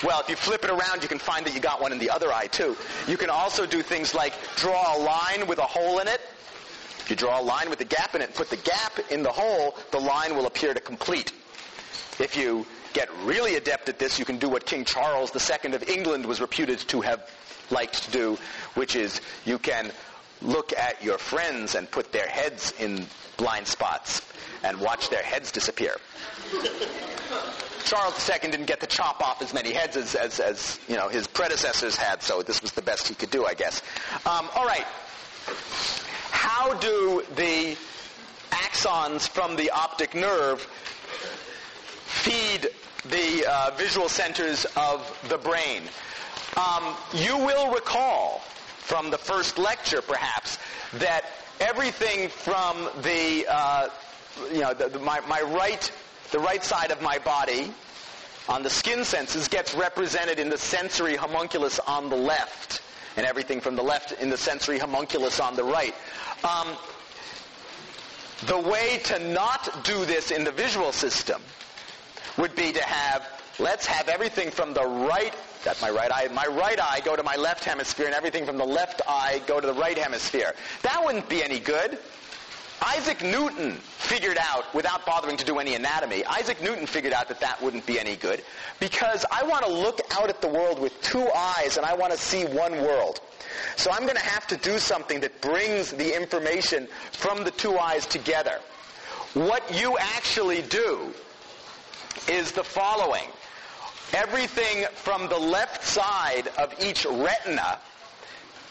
[0.03, 2.11] well, if you flip it around, you can find that you got one in the
[2.11, 2.77] other eye too.
[3.07, 6.21] You can also do things like draw a line with a hole in it.
[6.99, 9.31] If you draw a line with a gap in it, put the gap in the
[9.31, 11.33] hole, the line will appear to complete.
[12.19, 15.89] If you get really adept at this, you can do what King Charles II of
[15.89, 17.29] England was reputed to have
[17.71, 18.39] liked to do,
[18.75, 19.91] which is you can
[20.43, 24.23] look at your friends and put their heads in blind spots
[24.65, 25.97] and watch their heads disappear.
[27.85, 31.09] Charles II didn't get to chop off as many heads as, as, as, you know
[31.09, 33.83] his predecessors had, so this was the best he could do, I guess.
[34.27, 34.87] Um, all right.
[36.31, 37.77] How do the
[38.51, 40.61] axons from the optic nerve
[42.23, 42.71] feed
[43.09, 45.83] the uh, visual centers of the brain?
[46.57, 48.41] Um, you will recall
[48.79, 50.59] from the first lecture, perhaps,
[50.95, 51.25] that
[51.61, 53.89] everything from the uh,
[54.53, 55.91] you know, the, the, my, my right,
[56.31, 57.73] the right side of my body
[58.49, 62.83] on the skin senses gets represented in the sensory homunculus on the left,
[63.17, 65.95] and everything from the left in the sensory homunculus on the right.
[66.45, 66.69] Um,
[68.47, 71.41] the way to not do this in the visual system
[72.39, 75.35] would be to have, let's have everything from the right,
[75.65, 78.57] that's my right eye, my right eye go to my left hemisphere, and everything from
[78.57, 80.55] the left eye go to the right hemisphere.
[80.83, 81.99] That wouldn't be any good.
[82.85, 87.39] Isaac Newton figured out, without bothering to do any anatomy, Isaac Newton figured out that
[87.39, 88.43] that wouldn't be any good
[88.81, 92.13] because I want to look out at the world with two eyes and I want
[92.13, 93.21] to see one world.
[93.77, 97.79] So I'm going to have to do something that brings the information from the two
[97.79, 98.59] eyes together.
[99.35, 101.15] What you actually do
[102.29, 103.29] is the following.
[104.13, 107.79] Everything from the left side of each retina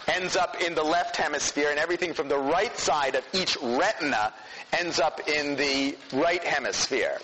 [0.08, 4.34] ends up in the left hemisphere, and everything from the right side of each retina
[4.80, 7.18] ends up in the right hemisphere.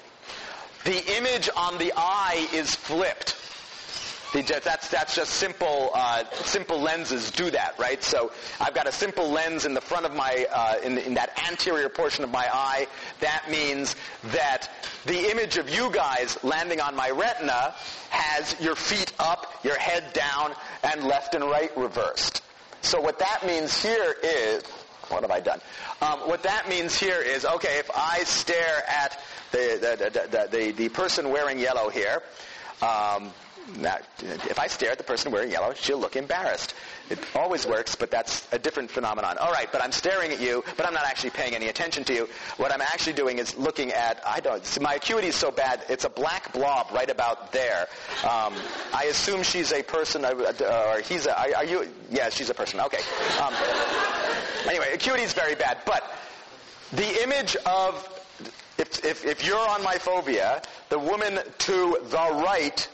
[0.84, 3.36] The image on the eye is flipped.
[4.34, 8.04] That's, that's just simple, uh, simple lenses do that, right?
[8.04, 11.40] So I've got a simple lens in the front of my, uh, in, in that
[11.50, 12.88] anterior portion of my eye.
[13.22, 14.70] That means that
[15.06, 17.74] the image of you guys landing on my retina
[18.10, 20.54] has your feet up, your head down,
[20.84, 22.44] and left and right reversed.
[22.82, 24.64] So what that means here is,
[25.10, 25.62] what have I done?
[26.02, 29.20] Um, what that means here is, okay, if I stare at
[29.52, 32.22] the, the, the, the, the person wearing yellow here,
[32.82, 33.32] um,
[33.76, 36.74] now, if I stare at the person wearing yellow, she'll look embarrassed.
[37.10, 39.38] It always works, but that's a different phenomenon.
[39.40, 42.14] All right, but I'm staring at you, but I'm not actually paying any attention to
[42.14, 42.30] you.
[42.58, 45.82] What I'm actually doing is looking at, I don't, see, my acuity is so bad,
[45.90, 47.88] it's a black blob right about there.
[48.24, 48.54] Um,
[48.94, 52.54] I assume she's a person, uh, or he's a, are, are you, yeah, she's a
[52.54, 53.02] person, okay.
[53.42, 53.54] Um,
[54.68, 56.04] anyway, acuity is very bad, but
[56.94, 58.24] the image of,
[58.78, 62.88] if, if, if you're on my fovea, the woman to the right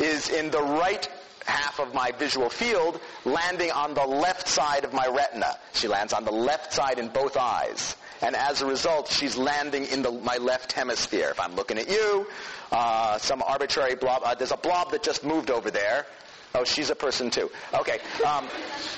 [0.00, 1.08] is in the right
[1.46, 5.58] half of my visual field landing on the left side of my retina.
[5.72, 7.96] She lands on the left side in both eyes.
[8.22, 11.28] And as a result, she's landing in the, my left hemisphere.
[11.30, 12.26] If I'm looking at you,
[12.70, 16.06] uh, some arbitrary blob, uh, there's a blob that just moved over there.
[16.52, 17.48] Oh, she's a person too.
[17.72, 18.00] Okay.
[18.26, 18.48] Um,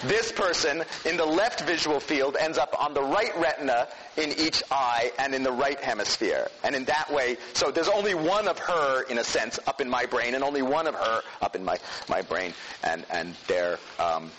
[0.04, 4.62] this person in the left visual field ends up on the right retina in each
[4.70, 6.48] eye and in the right hemisphere.
[6.64, 9.88] And in that way, so there's only one of her, in a sense, up in
[9.90, 11.76] my brain, and only one of her up in my,
[12.08, 12.54] my brain.
[12.82, 14.30] And, and they're, um,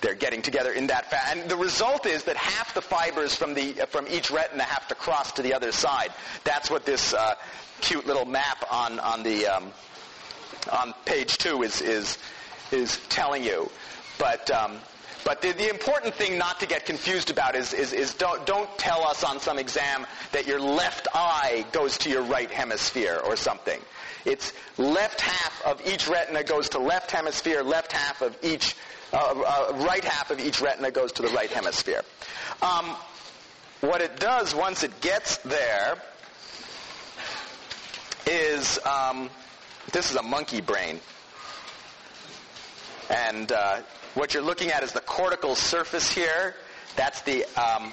[0.00, 1.36] they're getting together in that fat.
[1.36, 4.94] And the result is that half the fibers from, the, from each retina have to
[4.94, 6.12] cross to the other side.
[6.44, 7.34] That's what this uh,
[7.80, 9.48] cute little map on, on the...
[9.48, 9.72] Um,
[10.72, 12.18] on page two is is
[12.72, 13.70] is telling you.
[14.18, 14.78] But um,
[15.24, 18.70] but the, the, important thing not to get confused about is, is, is don't, don't
[18.78, 23.36] tell us on some exam that your left eye goes to your right hemisphere or
[23.36, 23.80] something.
[24.24, 28.74] It's left half of each retina goes to left hemisphere, left half of each,
[29.12, 32.02] uh, uh, right half of each retina goes to the right hemisphere.
[32.62, 32.96] Um,
[33.80, 35.96] what it does once it gets there
[38.26, 39.30] is um,
[39.92, 41.00] this is a monkey brain.
[43.10, 43.80] And uh,
[44.14, 46.54] what you're looking at is the cortical surface here.
[46.96, 47.92] That's the, um,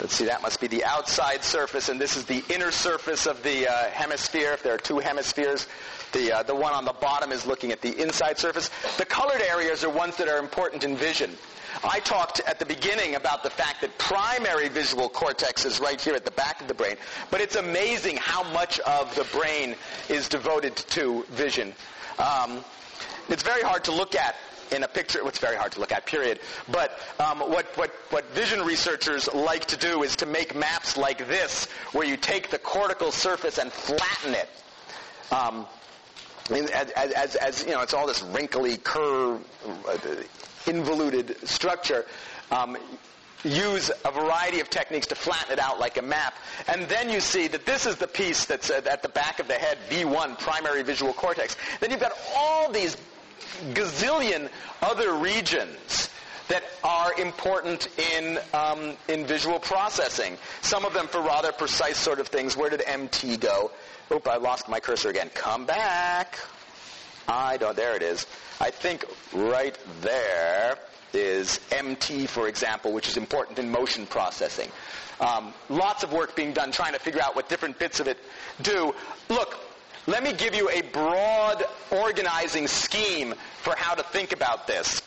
[0.00, 3.42] let's see, that must be the outside surface, and this is the inner surface of
[3.42, 4.52] the uh, hemisphere.
[4.52, 5.66] If there are two hemispheres,
[6.12, 8.70] the, uh, the one on the bottom is looking at the inside surface.
[8.98, 11.30] The colored areas are ones that are important in vision.
[11.84, 16.14] I talked at the beginning about the fact that primary visual cortex is right here
[16.14, 16.96] at the back of the brain,
[17.30, 19.74] but it's amazing how much of the brain
[20.08, 21.74] is devoted to vision.
[22.18, 22.64] Um,
[23.28, 24.36] it's very hard to look at
[24.72, 25.26] in a picture.
[25.26, 26.40] It's very hard to look at, period.
[26.70, 31.26] But um, what, what, what vision researchers like to do is to make maps like
[31.28, 34.48] this, where you take the cortical surface and flatten it.
[35.30, 35.66] Um,
[36.52, 39.40] as, as, as, you know, it's all this wrinkly curve,
[39.88, 39.98] uh,
[40.66, 42.04] involuted structure.
[42.50, 42.76] Um,
[43.44, 46.34] use a variety of techniques to flatten it out like a map.
[46.68, 49.54] And then you see that this is the piece that's at the back of the
[49.54, 51.56] head, V1, primary visual cortex.
[51.80, 52.96] Then you've got all these
[53.72, 54.48] gazillion
[54.80, 56.08] other regions
[56.48, 60.36] that are important in um, in visual processing.
[60.60, 62.56] Some of them for rather precise sort of things.
[62.56, 63.70] Where did MT go?
[64.12, 65.30] Oop, I lost my cursor again.
[65.34, 66.38] Come back.
[67.26, 67.74] I don't.
[67.74, 68.26] There it is.
[68.60, 70.76] I think right there
[71.14, 74.70] is MT, for example, which is important in motion processing.
[75.20, 78.18] Um, lots of work being done trying to figure out what different bits of it
[78.60, 78.94] do.
[79.30, 79.58] Look,
[80.06, 85.00] let me give you a broad organizing scheme for how to think about this.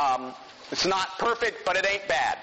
[0.00, 0.32] Um,
[0.70, 2.38] it's not perfect, but it ain't bad.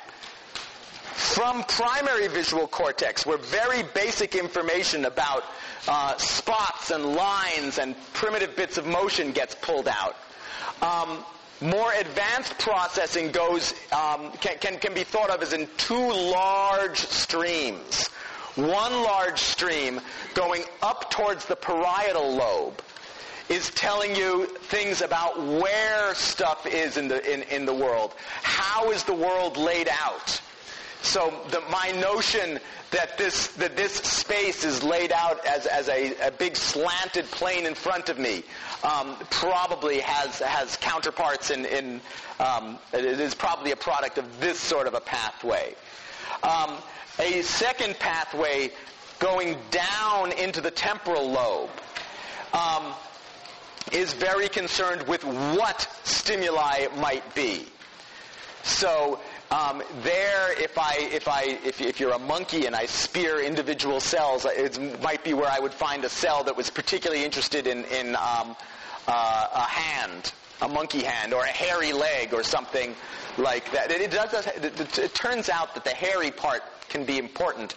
[1.17, 5.43] From primary visual cortex, where very basic information about
[5.87, 10.15] uh, spots and lines and primitive bits of motion gets pulled out.
[10.83, 11.25] Um,
[11.59, 16.99] more advanced processing goes um, can, can, can be thought of as in two large
[16.99, 18.09] streams.
[18.53, 19.99] One large stream
[20.35, 22.79] going up towards the parietal lobe
[23.49, 28.13] is telling you things about where stuff is in the in, in the world.
[28.43, 30.39] How is the world laid out?
[31.01, 32.59] So the, my notion
[32.91, 37.65] that this that this space is laid out as, as a, a big slanted plane
[37.65, 38.43] in front of me
[38.83, 42.01] um, probably has has counterparts in, in
[42.39, 45.75] um, it is probably a product of this sort of a pathway.
[46.43, 46.77] Um,
[47.19, 48.71] a second pathway
[49.19, 51.69] going down into the temporal lobe.
[52.53, 52.93] Um,
[53.91, 57.65] is very concerned with what stimuli might be.
[58.63, 59.19] So
[59.49, 64.01] um, there, if I, if I, if, if you're a monkey and I spear individual
[64.01, 67.85] cells, it might be where I would find a cell that was particularly interested in,
[67.85, 68.57] in um,
[69.07, 72.93] uh, a hand, a monkey hand, or a hairy leg, or something
[73.37, 73.89] like that.
[73.89, 77.75] It, it, does, it, it turns out that the hairy part can be important.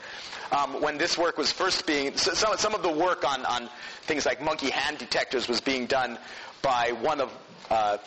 [0.51, 3.69] Um, when this work was first being, so some, some of the work on, on
[4.03, 6.19] things like monkey hand detectors was being done
[6.63, 7.33] by one of
[7.71, 7.99] uh,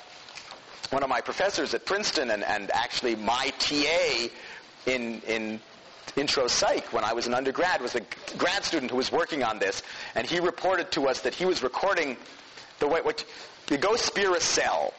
[0.94, 4.28] one of my professors at Princeton and, and actually my TA
[4.86, 5.60] in, in
[6.16, 8.02] intro psych when I was an undergrad was a
[8.38, 9.82] grad student who was working on this
[10.14, 12.16] and he reported to us that he was recording
[12.78, 13.02] the way,
[13.72, 14.94] you go spear a cell.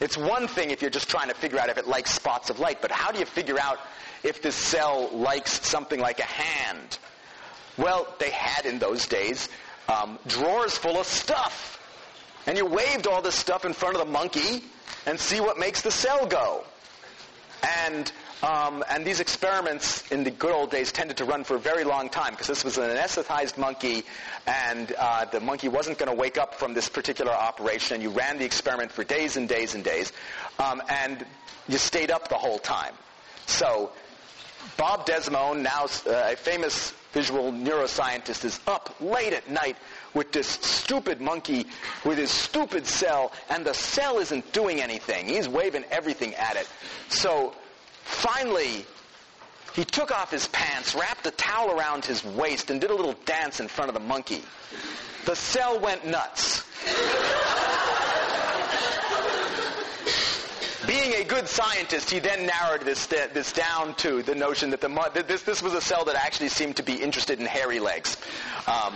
[0.00, 2.60] It's one thing if you're just trying to figure out if it likes spots of
[2.60, 3.78] light, but how do you figure out
[4.22, 6.98] if this cell likes something like a hand?
[7.78, 9.48] Well, they had in those days
[9.88, 11.76] um, drawers full of stuff.
[12.46, 14.62] And you waved all this stuff in front of the monkey,
[15.06, 16.64] and see what makes the cell go.
[17.86, 18.12] And
[18.42, 21.82] um, and these experiments in the good old days tended to run for a very
[21.82, 24.04] long time because this was an anesthetized monkey,
[24.46, 27.94] and uh, the monkey wasn't going to wake up from this particular operation.
[27.94, 30.12] And you ran the experiment for days and days and days,
[30.60, 31.26] um, and
[31.66, 32.94] you stayed up the whole time.
[33.46, 33.90] So
[34.76, 39.76] Bob Desimone, now uh, a famous visual neuroscientist, is up late at night
[40.14, 41.66] with this stupid monkey
[42.04, 45.26] with his stupid cell, and the cell isn't doing anything.
[45.26, 46.68] He's waving everything at it.
[47.08, 47.54] So
[48.04, 48.86] finally,
[49.74, 53.14] he took off his pants, wrapped a towel around his waist, and did a little
[53.24, 54.42] dance in front of the monkey.
[55.24, 56.64] The cell went nuts.
[60.88, 65.24] Being a good scientist, he then narrowed this, this down to the notion that the,
[65.28, 68.16] this, this was a cell that actually seemed to be interested in hairy legs.
[68.66, 68.94] Um,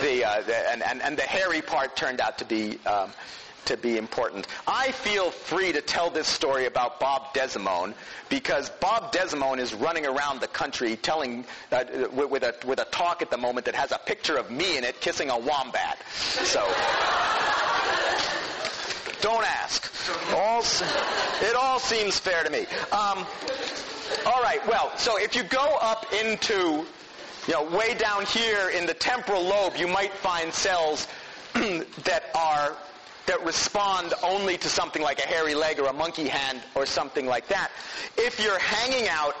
[0.00, 3.10] the, uh, the, and, and, and the hairy part turned out to be um,
[3.64, 4.46] to be important.
[4.68, 7.94] I feel free to tell this story about Bob Desimone
[8.28, 13.20] because Bob Desimone is running around the country telling uh, with, a, with a talk
[13.20, 15.98] at the moment that has a picture of me in it kissing a wombat.
[16.12, 16.64] So.
[19.22, 19.90] Don't ask.
[20.34, 20.62] All,
[21.48, 22.66] it all seems fair to me.
[22.90, 23.24] Um,
[24.26, 24.60] all right.
[24.66, 26.84] Well, so if you go up into,
[27.46, 31.06] you know, way down here in the temporal lobe, you might find cells
[31.54, 32.76] that are
[33.26, 37.26] that respond only to something like a hairy leg or a monkey hand or something
[37.26, 37.70] like that.
[38.18, 39.36] If you're hanging out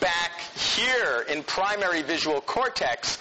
[0.00, 3.18] back here in primary visual cortex,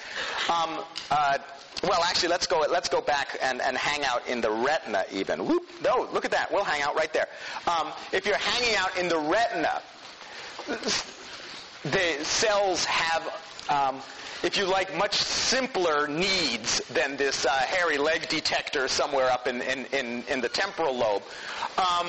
[0.49, 1.37] um, uh,
[1.83, 2.65] well, actually, let's go.
[2.69, 5.05] Let's go back and, and hang out in the retina.
[5.11, 5.45] Even.
[5.45, 5.63] Whoop!
[5.83, 6.51] No, look at that.
[6.51, 7.27] We'll hang out right there.
[7.67, 9.81] Um, if you're hanging out in the retina,
[11.83, 13.23] the cells have,
[13.69, 14.01] um,
[14.43, 19.61] if you like, much simpler needs than this uh, hairy leg detector somewhere up in
[19.61, 21.23] in, in, in the temporal lobe.
[21.77, 22.07] Um,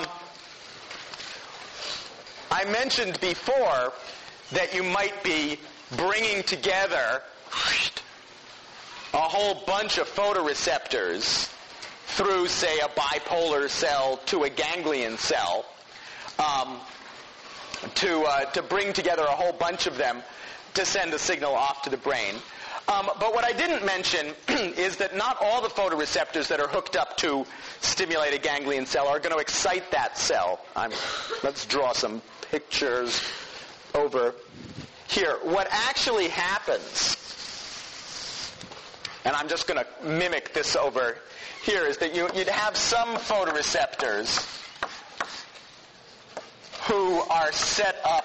[2.50, 3.92] I mentioned before
[4.52, 5.58] that you might be
[5.96, 7.22] bringing together
[9.14, 11.52] a whole bunch of photoreceptors
[12.09, 15.64] through, say, a bipolar cell to a ganglion cell
[16.38, 16.78] um,
[17.94, 20.22] to, uh, to bring together a whole bunch of them
[20.74, 22.34] to send a signal off to the brain.
[22.88, 26.96] Um, but what I didn't mention is that not all the photoreceptors that are hooked
[26.96, 27.46] up to
[27.80, 30.61] stimulate a ganglion cell are going to excite that cell.
[30.74, 30.92] I'm,
[31.42, 33.22] let's draw some pictures
[33.94, 34.34] over
[35.06, 35.38] here.
[35.42, 37.16] What actually happens
[39.24, 41.18] and I'm just going to mimic this over
[41.64, 44.54] here, is that you, would have some photoreceptors
[46.88, 48.24] who are set up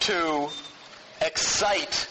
[0.00, 0.48] to
[1.20, 2.08] excite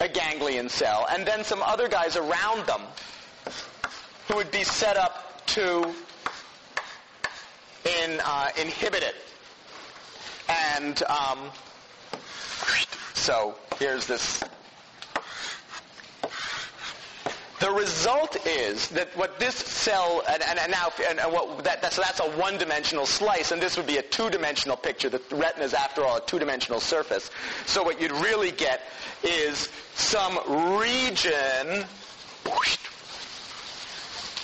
[0.00, 2.82] a ganglion cell, and then some other guys around them
[4.28, 5.94] who would be set up to
[7.84, 9.14] in, uh, inhibit it.
[10.48, 11.50] And um,
[13.14, 14.42] so here's this
[17.62, 21.80] The result is that what this cell, and, and, and now, and, and what, that,
[21.80, 25.08] that's, so that's a one-dimensional slice, and this would be a two-dimensional picture.
[25.08, 27.30] The retina is, after all, a two-dimensional surface.
[27.66, 28.80] So what you'd really get
[29.22, 30.40] is some
[30.76, 31.84] region,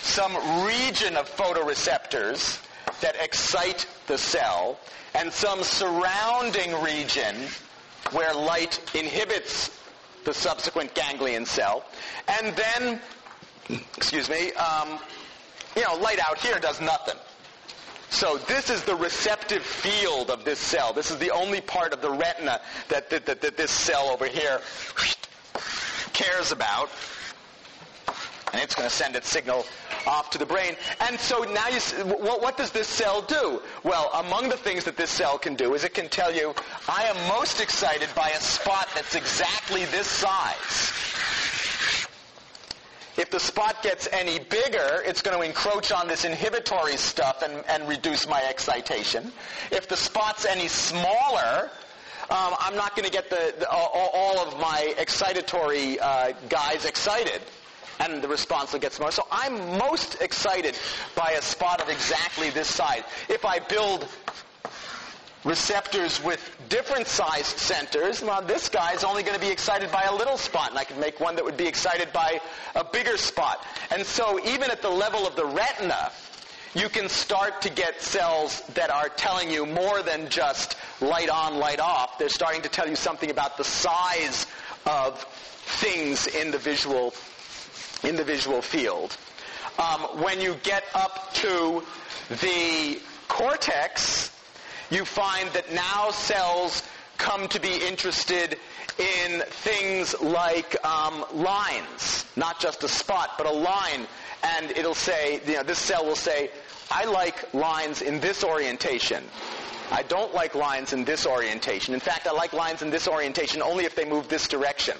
[0.01, 0.33] some
[0.65, 2.61] region of photoreceptors
[3.01, 4.79] that excite the cell,
[5.13, 7.35] and some surrounding region
[8.13, 9.71] where light inhibits
[10.29, 11.83] the subsequent ganglion cell.
[12.27, 12.99] And then,
[13.97, 14.99] excuse me, um,
[15.75, 17.15] you know, light out here does nothing.
[18.11, 20.93] So this is the receptive field of this cell.
[20.93, 24.27] This is the only part of the retina that, that, that, that this cell over
[24.27, 24.61] here
[26.13, 26.91] cares about.
[28.51, 29.65] And it's going to send its signal
[30.07, 30.75] off to the brain.
[31.01, 33.61] And so now you, what, what does this cell do?
[33.83, 36.53] Well, among the things that this cell can do is it can tell you,
[36.87, 40.93] I am most excited by a spot that's exactly this size.
[43.19, 47.65] If the spot gets any bigger, it's going to encroach on this inhibitory stuff and,
[47.67, 49.33] and reduce my excitation.
[49.71, 51.69] If the spot's any smaller,
[52.29, 56.85] um, I'm not going to get the, the, all, all, of my excitatory uh, guys
[56.85, 57.41] excited.
[57.99, 59.11] And the response will get smaller.
[59.11, 60.77] So I'm most excited
[61.15, 63.03] by a spot of exactly this size.
[63.27, 64.07] If I build
[65.45, 70.03] receptors with different sized centers, well, this guy is only going to be excited by
[70.03, 72.39] a little spot, and I could make one that would be excited by
[72.75, 73.65] a bigger spot.
[73.91, 76.11] And so even at the level of the retina,
[76.75, 81.57] you can start to get cells that are telling you more than just light on,
[81.57, 82.19] light off.
[82.19, 84.45] They're starting to tell you something about the size
[84.85, 85.23] of
[85.79, 87.13] things in the visual,
[88.03, 89.17] in the visual field.
[89.77, 91.83] Um, when you get up to
[92.29, 94.31] the cortex,
[94.89, 96.83] you find that now cells
[97.17, 98.57] come to be interested
[98.97, 104.07] in things like um, lines, not just a spot, but a line.
[104.43, 106.49] And it'll say, you know, this cell will say,
[106.91, 109.23] I like lines in this orientation.
[109.91, 111.93] I don't like lines in this orientation.
[111.93, 114.97] In fact, I like lines in this orientation only if they move this direction.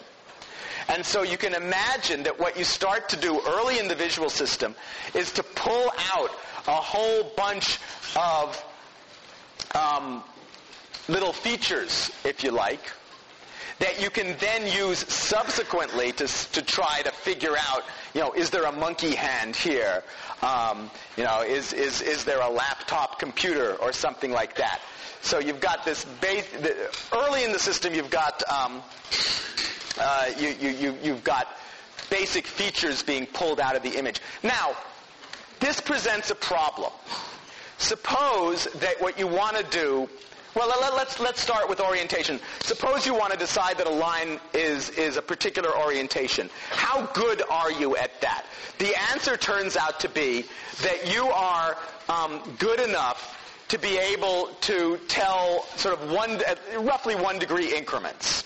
[0.90, 4.30] And so you can imagine that what you start to do early in the visual
[4.30, 4.76] system
[5.14, 6.32] is to pull out
[6.68, 7.78] a whole bunch
[8.16, 8.66] of
[9.76, 10.24] um,
[11.08, 12.92] little features, if you like,
[13.78, 17.84] that you can then use subsequently to, to try to figure out,
[18.14, 20.04] you know, is there a monkey hand here?
[20.42, 24.82] Um, you know, is, is, is there a laptop computer or something like that?
[25.22, 26.46] So you've got this base,
[27.14, 28.82] early in the system you've got, um,
[29.98, 31.48] uh, you, you, you, you've got
[32.10, 34.22] basic features being pulled out of the image.
[34.44, 34.76] Now,
[35.60, 36.92] this presents a problem.
[37.78, 40.10] Suppose that what you want to do
[40.56, 42.40] well, let, let's, let's start with orientation.
[42.62, 46.50] Suppose you want to decide that a line is, is a particular orientation.
[46.72, 48.46] How good are you at that?
[48.80, 50.46] The answer turns out to be
[50.82, 51.78] that you are
[52.10, 53.38] um, good enough
[53.68, 56.42] to be able to tell sort of one,
[56.80, 58.44] roughly one degree increments.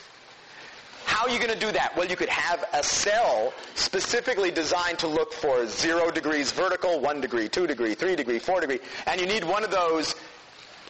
[1.05, 1.95] How are you going to do that?
[1.95, 7.21] Well, you could have a cell specifically designed to look for zero degrees vertical, one
[7.21, 10.15] degree, two degree, three degree, four degree, and you need one of those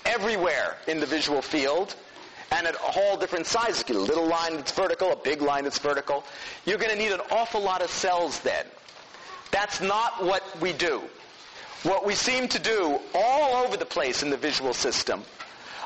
[0.05, 1.95] everywhere in the visual field
[2.51, 3.83] and at all different sizes.
[3.89, 6.23] A little line that's vertical, a big line that's vertical.
[6.65, 8.65] You're going to need an awful lot of cells then.
[9.51, 11.01] That's not what we do.
[11.83, 15.23] What we seem to do all over the place in the visual system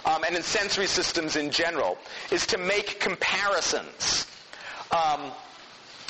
[0.08, 1.98] um, and in sensory systems in general
[2.32, 4.26] is to make comparisons.
[4.92, 5.32] Um,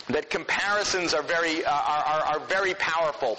[0.09, 3.37] that comparisons are very, uh, are, are, are very powerful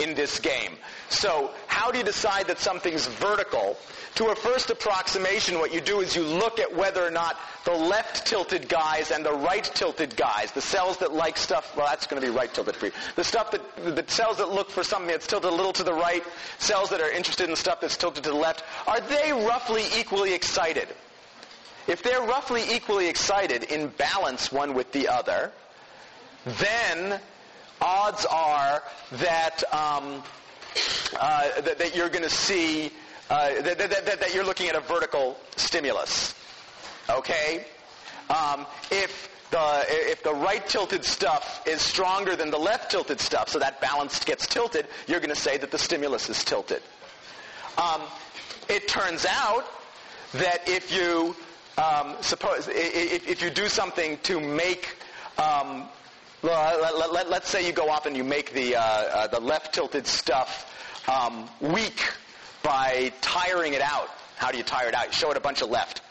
[0.00, 0.76] in this game.
[1.08, 3.78] So how do you decide that something's vertical?
[4.20, 7.72] To a first approximation, what you do is you look at whether or not the
[7.72, 12.06] left tilted guys and the right tilted guys, the cells that like stuff, well that's
[12.06, 12.92] going to be right tilted for you.
[13.16, 15.94] The stuff that, the cells that look for something that's tilted a little to the
[15.94, 16.22] right,
[16.58, 20.34] cells that are interested in stuff that's tilted to the left, are they roughly equally
[20.34, 20.88] excited?
[21.86, 25.50] If they're roughly equally excited in balance one with the other,
[26.44, 27.18] then
[27.80, 30.22] odds are that um,
[31.18, 32.92] uh, that, that, you're going to see
[33.30, 36.34] uh, that, that, that, you're looking at a vertical stimulus.
[37.08, 37.64] Okay,
[38.28, 43.48] um, if the if the right tilted stuff is stronger than the left tilted stuff,
[43.48, 46.82] so that balance gets tilted, you're going to say that the stimulus is tilted.
[47.78, 48.02] Um,
[48.68, 49.64] it turns out
[50.32, 51.34] that if you
[51.78, 54.96] um, suppose if, if, you do something to make
[55.38, 55.88] um,
[56.42, 59.74] let, us let, say you go off and you make the, uh, uh, the left
[59.74, 60.66] tilted stuff
[61.08, 62.02] um, weak
[62.62, 64.08] by tiring it out.
[64.36, 65.06] How do you tire it out?
[65.06, 66.02] You show it a bunch of left.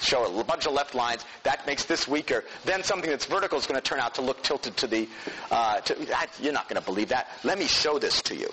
[0.00, 1.24] Show it a bunch of left lines.
[1.44, 2.44] That makes this weaker.
[2.64, 5.08] Then something that's vertical is going to turn out to look tilted to the.
[5.50, 7.28] Uh, to, you're not going to believe that.
[7.44, 8.52] Let me show this to you.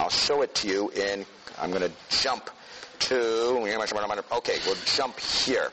[0.00, 1.24] I'll show it to you in.
[1.60, 2.50] I'm going to jump
[3.00, 4.24] to.
[4.32, 5.70] Okay, we'll jump here.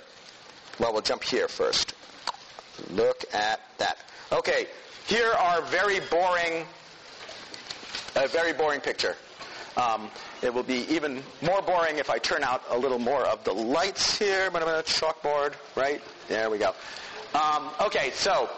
[0.80, 1.94] Well, we'll jump here first.
[2.92, 3.98] Look at that.
[4.32, 4.68] Okay,
[5.08, 6.66] here are very boring,
[8.16, 9.16] a very boring picture.
[9.78, 10.10] Um,
[10.42, 13.54] it will be even more boring if I turn out a little more of the
[13.54, 14.50] lights here.
[14.52, 16.02] But I'm a chalkboard, right?
[16.28, 16.74] There we go.
[17.34, 18.50] Um, okay, so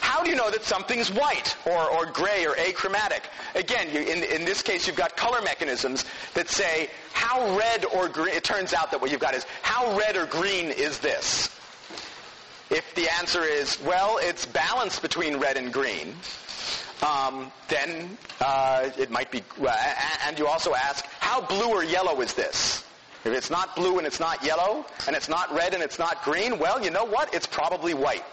[0.00, 3.24] how do you know that something's white or, or gray or achromatic?
[3.54, 6.04] Again, you, in, in this case, you've got color mechanisms
[6.34, 8.34] that say how red or green.
[8.34, 11.50] It turns out that what you've got is how red or green is this?
[12.70, 16.14] If the answer is, well, it's balanced between red and green,
[17.02, 19.94] um, then uh, it might be, uh,
[20.26, 22.84] and you also ask, how blue or yellow is this?
[23.24, 26.22] If it's not blue and it's not yellow, and it's not red and it's not
[26.22, 27.34] green, well, you know what?
[27.34, 28.24] It's probably white.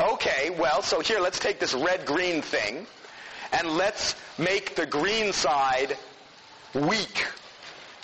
[0.00, 2.86] Okay, well, so here, let's take this red-green thing,
[3.52, 5.96] and let's make the green side
[6.74, 7.26] weak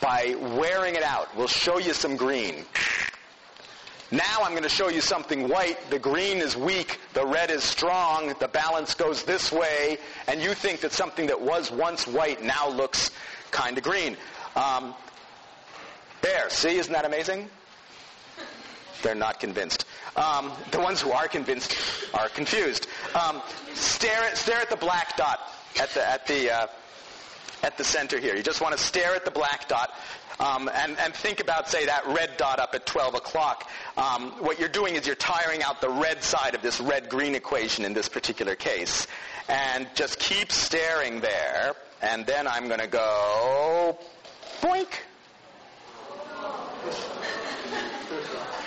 [0.01, 1.34] by wearing it out.
[1.36, 2.64] We'll show you some green.
[4.11, 5.90] Now I'm going to show you something white.
[5.90, 6.98] The green is weak.
[7.12, 8.32] The red is strong.
[8.40, 9.98] The balance goes this way.
[10.26, 13.11] And you think that something that was once white now looks
[13.50, 14.16] kind of green.
[14.56, 14.94] Um,
[16.22, 16.48] there.
[16.48, 17.50] See, isn't that amazing?
[19.02, 19.84] They're not convinced.
[20.16, 21.76] Um, the ones who are convinced
[22.14, 22.88] are confused.
[23.14, 23.42] Um,
[23.74, 25.40] stare, at, stare at the black dot
[25.78, 26.66] at the, at the, uh,
[27.62, 28.34] at the center here.
[28.34, 29.92] You just want to stare at the black dot
[30.41, 33.68] um, and, and, think about, say, that red dot up at 12 o'clock.
[33.97, 37.84] Um, what you're doing is you're tiring out the red side of this red-green equation
[37.84, 39.09] in this particular case.
[39.49, 41.74] And just keep staring there.
[42.03, 43.99] And then I'm going to go
[44.61, 44.89] boink.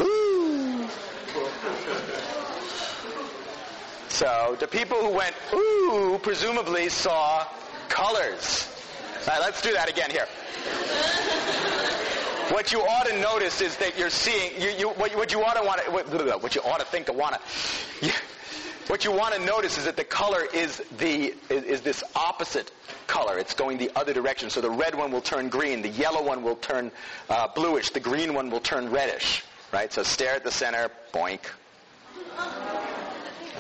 [0.02, 0.88] Ooh.
[4.10, 7.48] So the people who went ooh presumably saw
[7.88, 8.68] colors.
[9.22, 10.26] All right, let's do that again here.
[12.52, 15.54] What you ought to notice is that you're seeing, you, you, what, what, you ought
[15.54, 18.12] to want to, what, what, you ought to think to want to,
[18.88, 22.72] what you want to notice is that the color is the, is, is this opposite
[23.06, 23.38] color.
[23.38, 24.50] It's going the other direction.
[24.50, 26.92] So the red one will turn green, the yellow one will turn
[27.30, 29.44] uh, bluish, the green one will turn reddish.
[29.72, 29.94] Right?
[29.94, 31.42] So stare at the center, boink.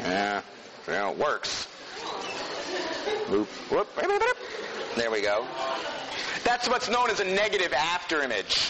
[0.03, 0.41] Yeah,
[0.87, 1.65] yeah it works.
[3.29, 3.87] Whoop, whoop.
[4.95, 5.45] There we go.
[6.43, 8.69] That's what's known as a negative after image.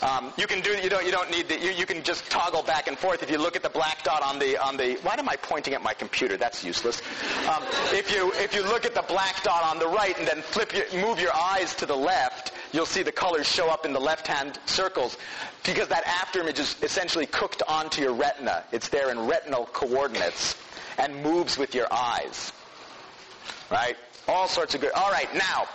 [0.00, 2.62] Um, you can do you don't you don't need the, you, you can just toggle
[2.62, 3.24] back and forth.
[3.24, 5.74] If you look at the black dot on the on the why am I pointing
[5.74, 6.36] at my computer?
[6.36, 7.02] That's useless.
[7.48, 10.42] Um, if you if you look at the black dot on the right and then
[10.42, 13.92] flip your, move your eyes to the left you'll see the colors show up in
[13.92, 15.16] the left hand circles
[15.64, 18.62] because that after image is essentially cooked onto your retina.
[18.72, 20.54] It's there in retinal coordinates
[20.98, 22.52] and moves with your eyes.
[23.70, 23.96] Right
[24.28, 25.66] all sorts of good all right now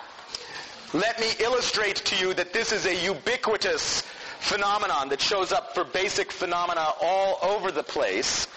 [0.93, 4.04] let me illustrate to you that this is a ubiquitous
[4.43, 8.47] phenomenon that shows up for basic phenomena all over the place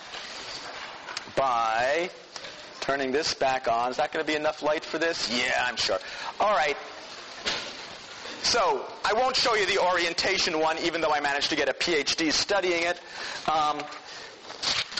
[1.34, 2.11] by
[2.80, 3.90] turning this back on.
[3.90, 5.30] Is that going to be enough light for this?
[5.32, 5.99] Yeah, I'm sure.
[6.38, 6.76] All right.
[8.42, 11.72] So, I won't show you the orientation one, even though I managed to get a
[11.72, 13.01] PhD studying it.
[13.49, 13.78] Um,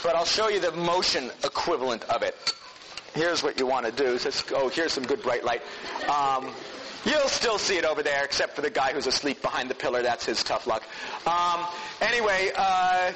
[0.03, 2.35] but I'll show you the motion equivalent of it.
[3.17, 4.19] Here's what you want to do.
[4.51, 5.63] oh, here's some good bright light.
[6.07, 6.53] Um,
[7.05, 10.01] You'll still see it over there, except for the guy who's asleep behind the pillar.
[10.01, 10.83] That's his tough luck.
[11.25, 11.65] Um,
[12.01, 13.13] anyway, uh,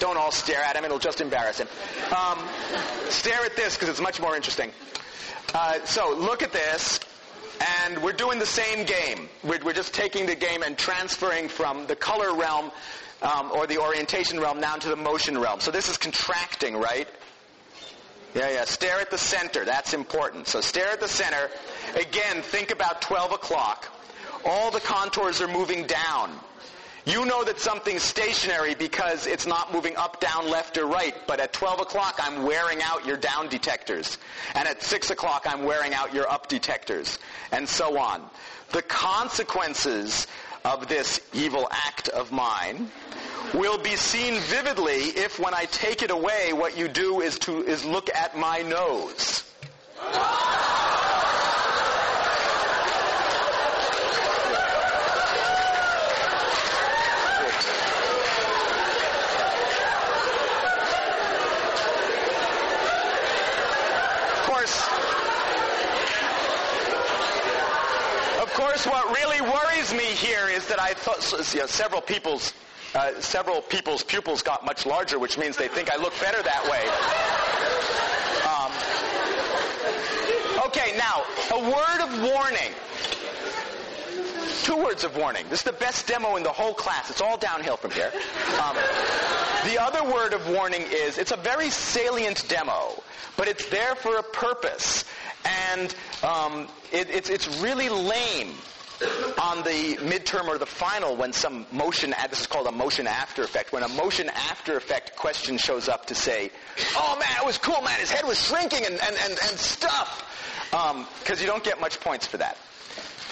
[0.00, 0.84] don't all stare at him.
[0.84, 1.68] It'll just embarrass him.
[2.10, 2.38] Um,
[3.08, 4.72] stare at this because it's much more interesting.
[5.54, 6.98] Uh, so look at this.
[7.84, 9.28] And we're doing the same game.
[9.44, 12.72] We're, we're just taking the game and transferring from the color realm
[13.22, 15.60] um, or the orientation realm down to the motion realm.
[15.60, 17.06] So this is contracting, right?
[18.34, 18.64] Yeah, yeah.
[18.64, 19.64] Stare at the center.
[19.64, 20.46] That's important.
[20.46, 21.50] So stare at the center.
[21.96, 23.88] Again, think about 12 o'clock.
[24.44, 26.30] All the contours are moving down.
[27.06, 31.14] You know that something's stationary because it's not moving up, down, left, or right.
[31.26, 34.18] But at 12 o'clock, I'm wearing out your down detectors.
[34.54, 37.18] And at 6 o'clock, I'm wearing out your up detectors.
[37.52, 38.22] And so on.
[38.72, 40.26] The consequences
[40.64, 42.90] of this evil act of mine
[43.54, 47.62] will be seen vividly if when I take it away, what you do is to,
[47.64, 49.44] is look at my nose.
[68.40, 72.52] Of course, what really worries me here is that I thought you know, several people's
[72.94, 76.64] uh, several people's pupils got much larger, which means they think I look better that
[76.70, 76.86] way.
[78.50, 78.72] Um,
[80.66, 81.22] okay, now
[81.52, 82.72] a word of warning.
[84.64, 85.46] Two words of warning.
[85.48, 87.10] This is the best demo in the whole class.
[87.10, 88.12] It's all downhill from here.
[88.62, 88.76] Um,
[89.66, 93.02] the other word of warning is it's a very salient demo,
[93.36, 95.04] but it's there for a purpose.
[95.44, 98.54] And um, it, it's, it's really lame
[99.40, 103.42] on the midterm or the final when some motion, this is called a motion after
[103.42, 106.50] effect, when a motion after effect question shows up to say,
[106.96, 110.26] oh man, it was cool, man, his head was shrinking and, and, and, and stuff.
[110.70, 112.56] Because um, you don't get much points for that.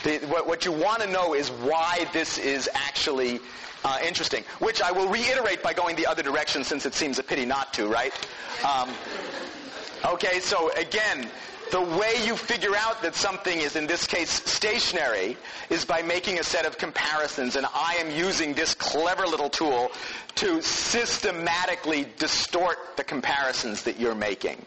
[0.05, 3.41] The, what, what, you want to know is why this is actually
[3.85, 7.23] uh, interesting, which I will reiterate by going the other direction since it seems a
[7.23, 8.13] pity not to, right?
[8.65, 8.91] Um,
[10.05, 11.29] Okay, so again,
[11.71, 15.37] the way you figure out that something is, in this case, stationary
[15.71, 17.57] is by making a set of comparisons.
[17.57, 19.91] And I am using this clever little tool
[20.37, 24.65] to systematically distort the comparisons that you're making.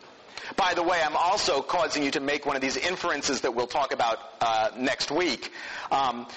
[0.55, 3.67] By the way, I'm also causing you to make one of these inferences that we'll
[3.67, 5.51] talk about uh, next week.
[5.91, 6.27] Um,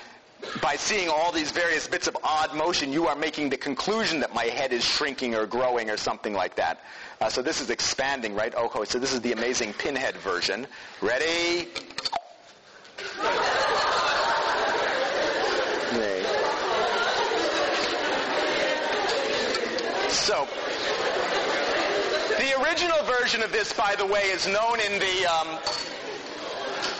[0.60, 4.34] by seeing all these various bits of odd motion, you are making the conclusion that
[4.34, 6.80] my head is shrinking or growing or something like that.
[7.20, 8.52] Uh, so this is expanding, right?
[8.56, 10.66] Oh, so this is the amazing pinhead version.
[11.00, 11.68] Ready?
[20.24, 20.48] So,
[22.38, 25.48] the original version of this, by the way, is known in the um,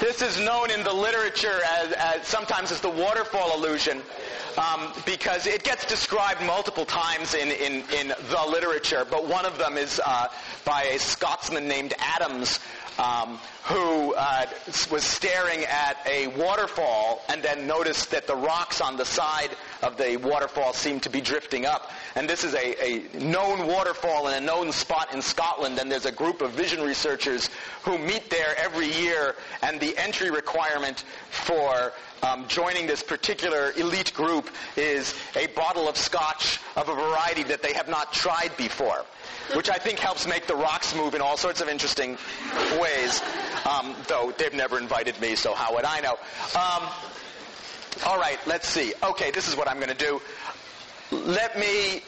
[0.00, 4.02] this is known in the literature as, as sometimes as the waterfall illusion.
[4.56, 9.58] Um, because it gets described multiple times in, in, in the literature, but one of
[9.58, 10.28] them is uh,
[10.64, 12.60] by a Scotsman named Addams,
[12.98, 14.46] um, who uh,
[14.90, 19.50] was staring at a waterfall and then noticed that the rocks on the side
[19.82, 21.90] of the waterfall seemed to be drifting up.
[22.14, 26.06] And this is a, a known waterfall in a known spot in Scotland, and there's
[26.06, 27.50] a group of vision researchers
[27.82, 31.92] who meet there every year, and the entry requirement for
[32.24, 37.62] um, joining this particular elite group is a bottle of scotch of a variety that
[37.62, 39.04] they have not tried before
[39.52, 42.16] which I think helps make the rocks move in all sorts of interesting
[42.80, 43.22] ways.
[43.70, 46.12] Um, though they've never invited me, so how would I know?
[46.12, 46.88] Um,
[48.06, 48.94] all right, let's see.
[49.02, 50.20] Okay, this is what I'm going to do.
[51.10, 52.02] Let me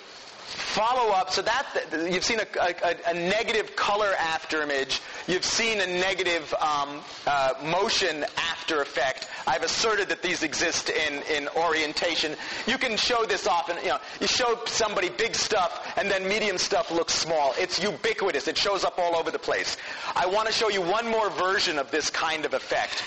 [0.47, 1.31] follow up.
[1.31, 1.65] So that
[2.11, 5.01] you've seen a, a, a negative color after image.
[5.29, 9.29] You've seen a negative um, uh, motion after effect.
[9.45, 12.37] I've asserted that these exist in, in orientation.
[12.69, 13.77] You can show this often.
[13.79, 17.55] You know, you show somebody big stuff and then medium stuff looks small.
[17.59, 18.47] It's ubiquitous.
[18.47, 19.77] It shows up all over the place.
[20.15, 23.03] I want to show you one more version of this kind of effect.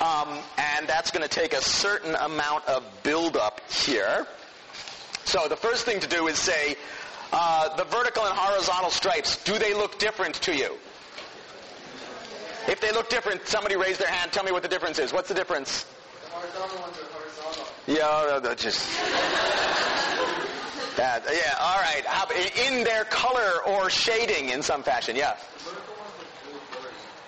[0.00, 4.26] Um, and that's going to take a certain amount of buildup here.
[5.24, 6.76] So the first thing to do is say,
[7.30, 10.78] uh, the vertical and horizontal stripes, do they look different to you?
[12.68, 14.30] If they look different, somebody raise their hand.
[14.30, 15.12] Tell me what the difference is.
[15.12, 15.86] What's the difference?
[16.22, 17.66] The horizontal ones are horizontal.
[17.86, 18.86] Yeah, that's just.
[20.96, 22.04] that, yeah, all right.
[22.04, 22.28] How,
[22.68, 25.36] in their color or shading in some fashion, yeah.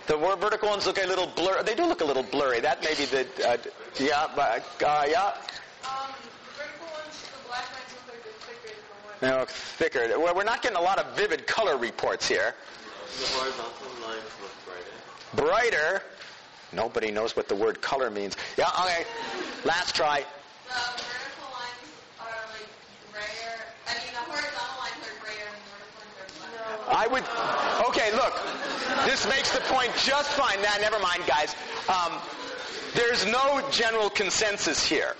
[0.07, 1.62] The vertical ones look a little blurry.
[1.62, 2.61] They do look a little blurry.
[2.61, 3.57] That may be the, uh,
[3.99, 5.32] yeah, but, uh, yeah.
[9.22, 10.18] You know, thicker.
[10.18, 12.55] Well, we're not getting a lot of vivid color reports here.
[13.20, 14.51] The horizontal lines look
[15.35, 15.47] brighter.
[15.47, 16.03] Brighter?
[16.72, 18.37] Nobody knows what the word color means.
[18.57, 19.05] Yeah, okay.
[19.64, 20.20] Last try.
[20.20, 22.68] The vertical lines are like
[23.12, 23.59] grayer.
[23.89, 25.70] I mean, the horizontal lines are grayer and the
[26.14, 26.97] vertical lines are black.
[26.97, 27.24] I would.
[27.89, 28.35] Okay, look.
[29.05, 30.62] This makes the point just fine.
[30.62, 31.57] Nah, never mind, guys.
[31.89, 32.12] Um,
[32.95, 35.16] there's no general consensus here.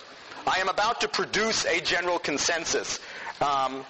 [0.47, 3.01] I am about to produce a general consensus.
[3.41, 3.85] Um,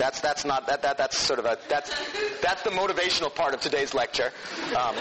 [0.00, 1.92] that's that's not that, that that's sort of a that's
[2.40, 4.32] that's the motivational part of today's lecture.
[4.70, 4.96] Um,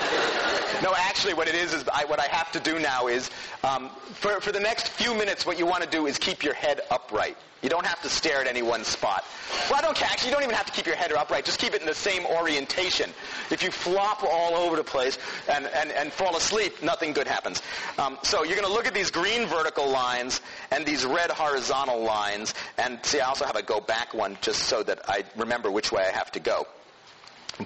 [0.83, 3.31] no, actually, what it is is I, what I have to do now is
[3.63, 6.53] um, for for the next few minutes, what you want to do is keep your
[6.53, 7.37] head upright.
[7.61, 9.25] You don't have to stare at any one spot.
[9.69, 11.45] Well, I don't Actually, you don't even have to keep your head upright.
[11.45, 13.09] Just keep it in the same orientation.
[13.51, 15.17] If you flop all over the place
[15.49, 17.61] and, and, and fall asleep, nothing good happens.
[17.97, 20.41] Um, so you're going to look at these green vertical lines
[20.71, 22.53] and these red horizontal lines.
[22.77, 25.91] And see, I also have a go back one just so that I remember which
[25.91, 26.65] way I have to go.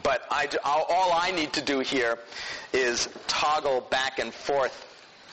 [0.01, 2.17] But I, all I need to do here
[2.71, 4.87] is toggle back and forth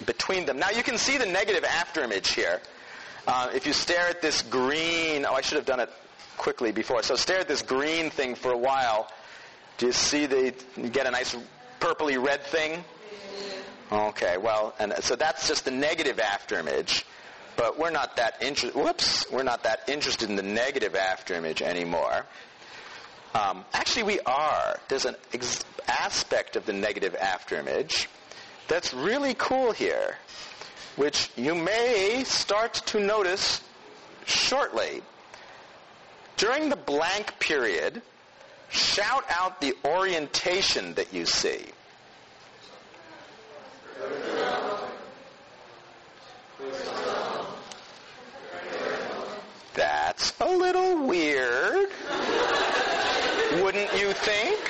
[0.06, 0.58] between them.
[0.58, 2.60] Now you can see the negative after image here.
[3.26, 5.90] Uh, if you stare at this green, oh, I should have done it
[6.36, 7.02] quickly before.
[7.02, 9.10] So stare at this green thing for a while.
[9.78, 11.36] Do you see the, you get a nice
[11.80, 12.82] purpley red thing?
[13.92, 17.04] Okay, well, and so that's just the negative afterimage.
[17.56, 22.24] But we're not that interested, whoops, we're not that interested in the negative afterimage anymore.
[23.34, 24.78] Um, actually, we are.
[24.88, 28.06] There's an ex- aspect of the negative afterimage
[28.68, 30.16] that's really cool here
[31.00, 33.62] which you may start to notice
[34.26, 35.00] shortly.
[36.36, 38.02] During the blank period,
[38.68, 41.64] shout out the orientation that you see.
[49.72, 51.88] That's a little weird,
[53.62, 54.60] wouldn't you think?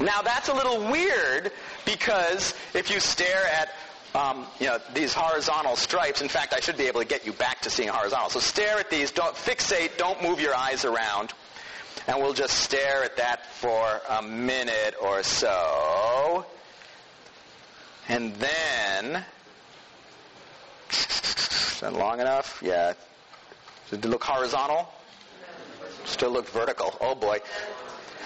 [0.00, 1.52] Now that's a little weird
[1.84, 3.68] because if you stare at
[4.14, 6.22] um, you know, these horizontal stripes.
[6.22, 8.30] In fact, I should be able to get you back to seeing horizontal.
[8.30, 9.10] So stare at these.
[9.10, 9.96] Don't fixate.
[9.96, 11.32] Don't move your eyes around.
[12.06, 16.46] And we'll just stare at that for a minute or so.
[18.08, 19.24] And then,
[20.90, 22.60] is that long enough?
[22.62, 22.92] Yeah.
[23.90, 24.92] Did it look horizontal?
[26.04, 26.96] Still look vertical.
[27.00, 27.38] Oh boy.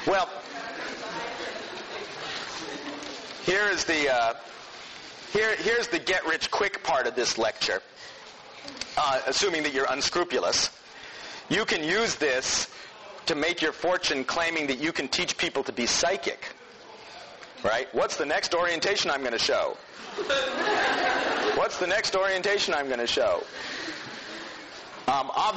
[0.07, 0.29] Well,
[3.45, 4.35] here is the uh,
[5.33, 7.83] here, here's the get rich quick part of this lecture.
[8.97, 10.71] Uh, assuming that you're unscrupulous,
[11.49, 12.69] you can use this
[13.27, 16.55] to make your fortune claiming that you can teach people to be psychic.
[17.63, 17.89] Right?
[17.93, 19.77] What's the next orientation I'm going to show?
[21.57, 23.43] What's the next orientation I'm going to show?
[25.09, 25.31] Um,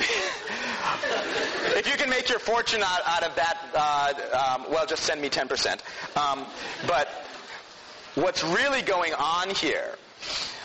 [1.77, 5.21] if you can make your fortune out, out of that, uh, um, well, just send
[5.21, 5.79] me 10%.
[6.15, 6.45] Um,
[6.87, 7.09] but
[8.15, 9.95] what's really going on here,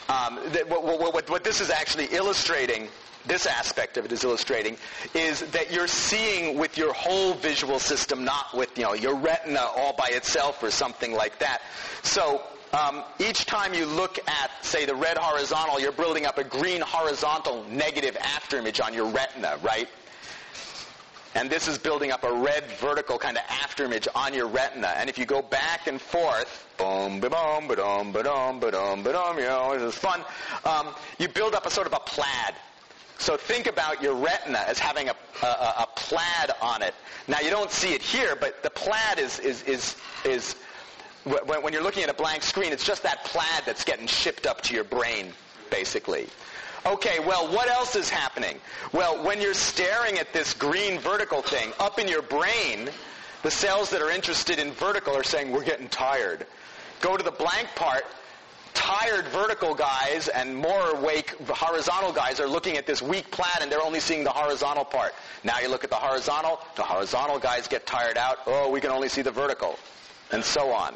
[0.09, 0.37] um,
[0.69, 2.89] what, what, what this is actually illustrating
[3.27, 4.77] this aspect of it is illustrating
[5.15, 9.61] is that you're seeing with your whole visual system, not with you know your retina
[9.77, 11.63] all by itself or something like that.
[12.03, 12.43] So
[12.73, 16.81] um, each time you look at, say, the red horizontal, you're building up a green
[16.81, 19.89] horizontal negative afterimage on your retina, right?
[21.37, 24.95] And this is building up a red vertical kind of afterimage on your retina.
[24.97, 28.71] And if you go back and forth, boom, ba boom, ba dum, ba dum, ba
[28.71, 30.23] dum, ba dum, you know, this is fun.
[30.65, 32.55] Um, you build up a sort of a plaid.
[33.19, 36.95] So think about your retina as having a, a, a plaid on it.
[37.29, 40.57] Now you don't see it here, but the plaid is, is, is, is
[41.25, 44.63] when you're looking at a blank screen, it's just that plaid that's getting shipped up
[44.63, 45.35] to your brain,
[45.71, 46.29] basically.
[46.87, 48.61] Okay, well, what else is happening?
[48.93, 52.91] Well, when you're staring at this green vertical thing, up in your brain,
[53.43, 56.47] the cells that are interested in vertical are saying, we're getting tired.
[57.01, 58.05] Go to the blank part,
[58.73, 63.73] tired vertical guys and more awake horizontal guys are looking at this weak plaid and
[63.73, 65.13] they're only seeing the horizontal part.
[65.43, 68.91] Now you look at the horizontal, the horizontal guys get tired out, oh, we can
[68.91, 69.77] only see the vertical,
[70.31, 70.95] and so on.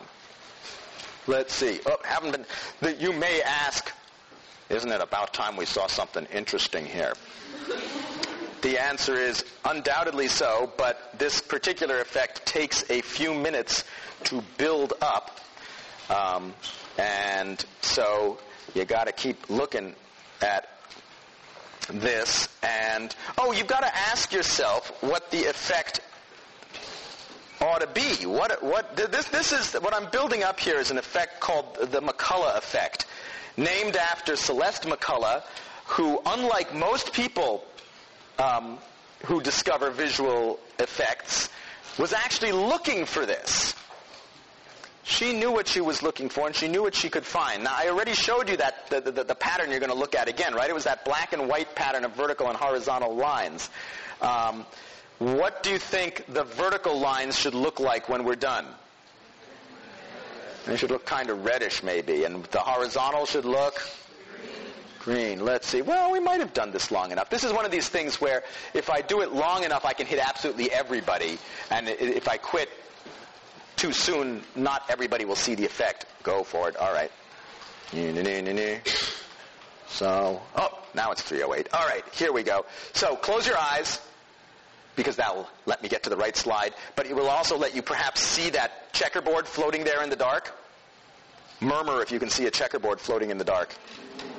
[1.27, 1.81] Let's see.
[1.87, 2.47] Oh, haven't been.
[2.81, 3.93] The, you may ask,
[4.71, 7.13] isn't it about time we saw something interesting here?
[8.63, 13.85] The answer is undoubtedly so, but this particular effect takes a few minutes
[14.25, 15.41] to build up.
[16.11, 16.55] Um,
[16.99, 18.39] and so
[18.75, 19.95] you got to keep looking
[20.43, 20.69] at
[21.89, 22.49] this.
[22.63, 26.01] And, oh, you've got to ask yourself what the effect
[27.61, 28.27] ought to be.
[28.27, 32.01] What, what, this, this is, what I'm building up here is an effect called the
[32.01, 33.07] McCollough effect,
[33.57, 35.43] named after Celeste McCollough,
[35.87, 37.65] who, unlike most people
[38.39, 38.79] um,
[39.27, 41.49] who discover visual effects,
[41.99, 43.75] was actually looking for this.
[45.03, 47.65] She knew what she was looking for, and she knew what she could find.
[47.65, 50.29] Now, I already showed you that the, the, the pattern you're going to look at
[50.29, 50.71] again, right?
[50.71, 53.69] It was that black and white pattern of vertical and horizontal lines.
[54.23, 54.67] Um,
[55.19, 58.67] what do you think the vertical lines should look like when we're done?
[60.67, 62.25] They should look kind of reddish maybe.
[62.25, 63.81] And the horizontal should look
[64.99, 65.45] green.
[65.45, 65.83] Let's see.
[65.83, 67.31] Well, we might have done this long enough.
[67.31, 68.45] This is one of these things where
[68.75, 71.39] if I do it long enough, I can hit absolutely everybody.
[71.71, 72.69] And if I quit
[73.77, 76.07] too soon, not everybody will see the effect.
[76.23, 76.77] Go for it.
[76.77, 77.11] All right.
[79.89, 81.69] So, oh, now it's 308.
[81.73, 82.65] All right, here we go.
[82.93, 84.01] So close your eyes
[84.97, 86.75] because that will let me get to the right slide.
[86.97, 90.53] But it will also let you perhaps see that checkerboard floating there in the dark.
[91.61, 93.75] Murmur if you can see a checkerboard floating in the dark.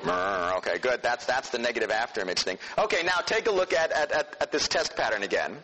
[0.04, 0.54] Murmur.
[0.58, 1.02] Okay, good.
[1.04, 2.58] That's, that's the negative afterimage thing.
[2.78, 5.58] Okay, now take a look at, at, at, at this test pattern again.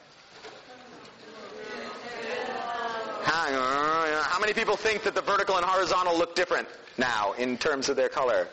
[4.38, 6.68] How many people think that the vertical and horizontal look different
[6.98, 8.48] now in terms of their color?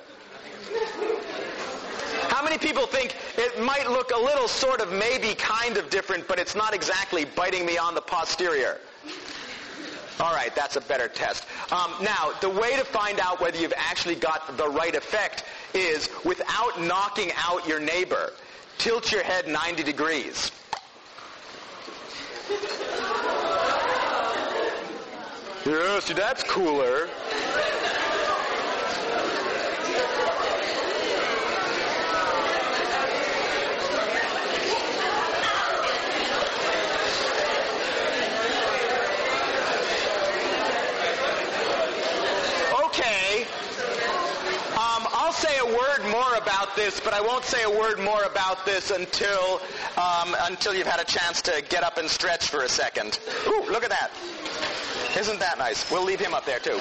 [2.29, 6.27] How many people think it might look a little sort of maybe kind of different,
[6.29, 8.81] but it's not exactly biting me on the posterior?
[10.20, 11.45] All right, that's a better test.
[11.72, 15.45] Um, now, the way to find out whether you've actually got the right effect
[15.75, 18.33] is without knocking out your neighbor,
[18.79, 20.53] tilt your head 90 degrees.
[26.05, 27.09] See, that's cooler.
[45.35, 46.37] say a word more
[46.77, 49.61] this, but I won't say a word more about this until
[49.97, 53.18] um, until you've had a chance to get up and stretch for a second.
[53.47, 54.11] Ooh, look at that!
[55.16, 55.91] Isn't that nice?
[55.91, 56.81] We'll leave him up there too.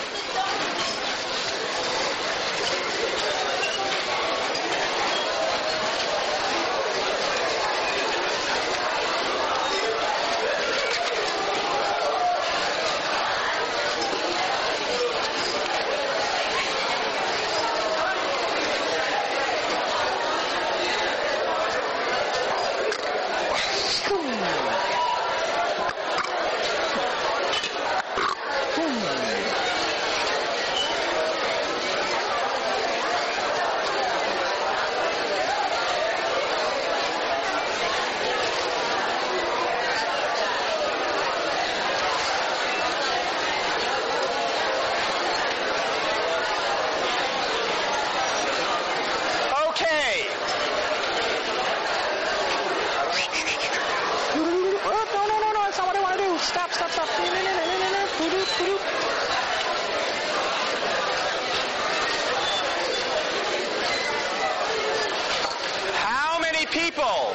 [65.96, 67.34] How many people?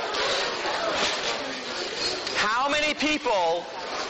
[2.36, 3.64] How many people,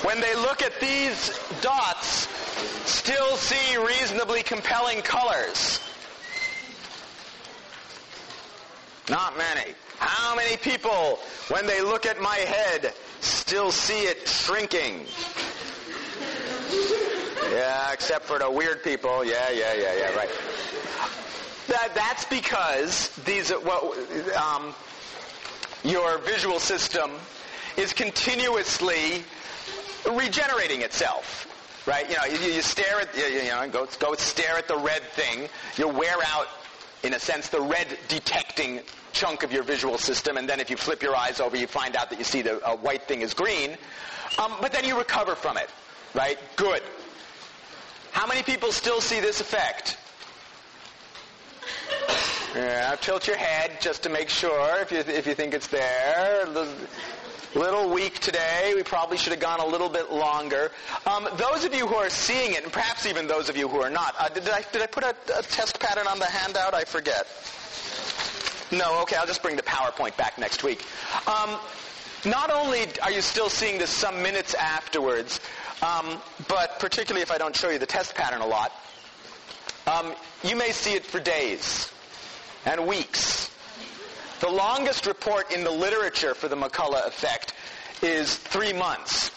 [0.08, 2.28] when they look at these dots,
[2.88, 5.80] still see reasonably compelling colors?
[9.10, 9.74] Not many.
[9.98, 15.04] How many people, when they look at my head, still see it shrinking?
[17.52, 19.26] Yeah, except for the weird people.
[19.26, 20.30] Yeah, yeah, yeah, yeah, right.
[21.66, 23.94] That, that's because these, well,
[24.34, 24.74] um,
[25.84, 27.10] your visual system
[27.76, 29.22] is continuously
[30.12, 31.46] regenerating itself.
[31.86, 32.08] Right?
[32.08, 35.02] You know, you, you stare at, you, you know, go, go stare at the red
[35.14, 35.48] thing.
[35.76, 36.48] You wear out,
[37.02, 38.80] in a sense, the red detecting
[39.12, 41.96] chunk of your visual system, and then if you flip your eyes over, you find
[41.96, 43.78] out that you see the white thing is green.
[44.38, 45.70] Um, but then you recover from it.
[46.14, 46.38] Right?
[46.56, 46.82] Good.
[48.12, 49.96] How many people still see this effect?
[52.58, 56.44] Yeah, tilt your head just to make sure if you, if you think it's there.
[57.54, 58.72] Little weak today.
[58.74, 60.72] We probably should have gone a little bit longer.
[61.06, 63.80] Um, those of you who are seeing it, and perhaps even those of you who
[63.80, 66.74] are not, uh, did, I, did I put a, a test pattern on the handout?
[66.74, 67.28] I forget.
[68.76, 70.84] No, okay, I'll just bring the PowerPoint back next week.
[71.28, 71.60] Um,
[72.24, 75.38] not only are you still seeing this some minutes afterwards,
[75.80, 78.72] um, but particularly if I don't show you the test pattern a lot,
[79.86, 81.92] um, you may see it for days
[82.68, 83.50] and weeks.
[84.40, 87.54] The longest report in the literature for the McCollough effect
[88.02, 89.30] is three months.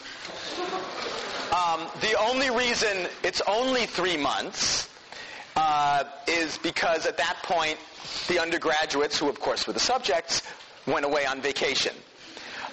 [1.51, 4.89] Um, the only reason it's only three months
[5.55, 7.79] uh, is because at that point
[8.27, 10.43] the undergraduates, who of course were the subjects,
[10.85, 11.95] went away on vacation.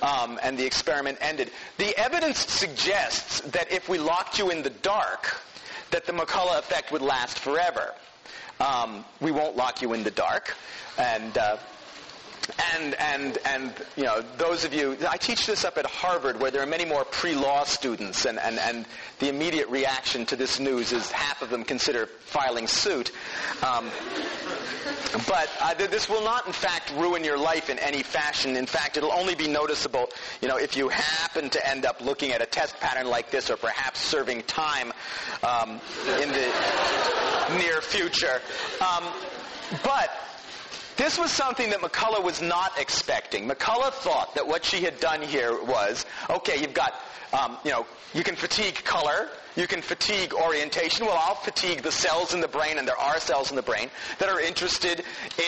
[0.03, 1.51] Um, and the experiment ended.
[1.77, 5.41] The evidence suggests that if we locked you in the dark,
[5.91, 7.95] that the McCollough effect would last forever.
[8.61, 10.57] Um, we won't lock you in the dark,
[10.99, 11.59] and uh,
[12.75, 16.51] and and and you know those of you I teach this up at Harvard where
[16.51, 18.87] there are many more pre-law students and and and
[19.19, 23.11] the immediate reaction to this news is half of them consider filing suit.
[23.63, 23.91] Um,
[25.27, 28.57] but uh, this will not in fact ruin your life in any fashion.
[28.57, 30.09] In fact it'll only be noticeable
[30.41, 33.51] you know if you happen to end up looking at a test pattern like this
[33.51, 34.93] or perhaps serving time
[35.43, 35.81] um,
[36.23, 38.41] in the near future.
[38.81, 39.05] Um,
[39.83, 40.28] but
[40.99, 43.49] this was something that McCollough was not expecting.
[43.49, 47.01] McCollough thought that what she had done here was, okay, you've got,
[47.33, 51.07] um, you know, you can fatigue color, you can fatigue orientation.
[51.07, 53.91] Well, I'll fatigue the cells in the brain, and there are cells in the brain
[54.19, 55.05] that are interested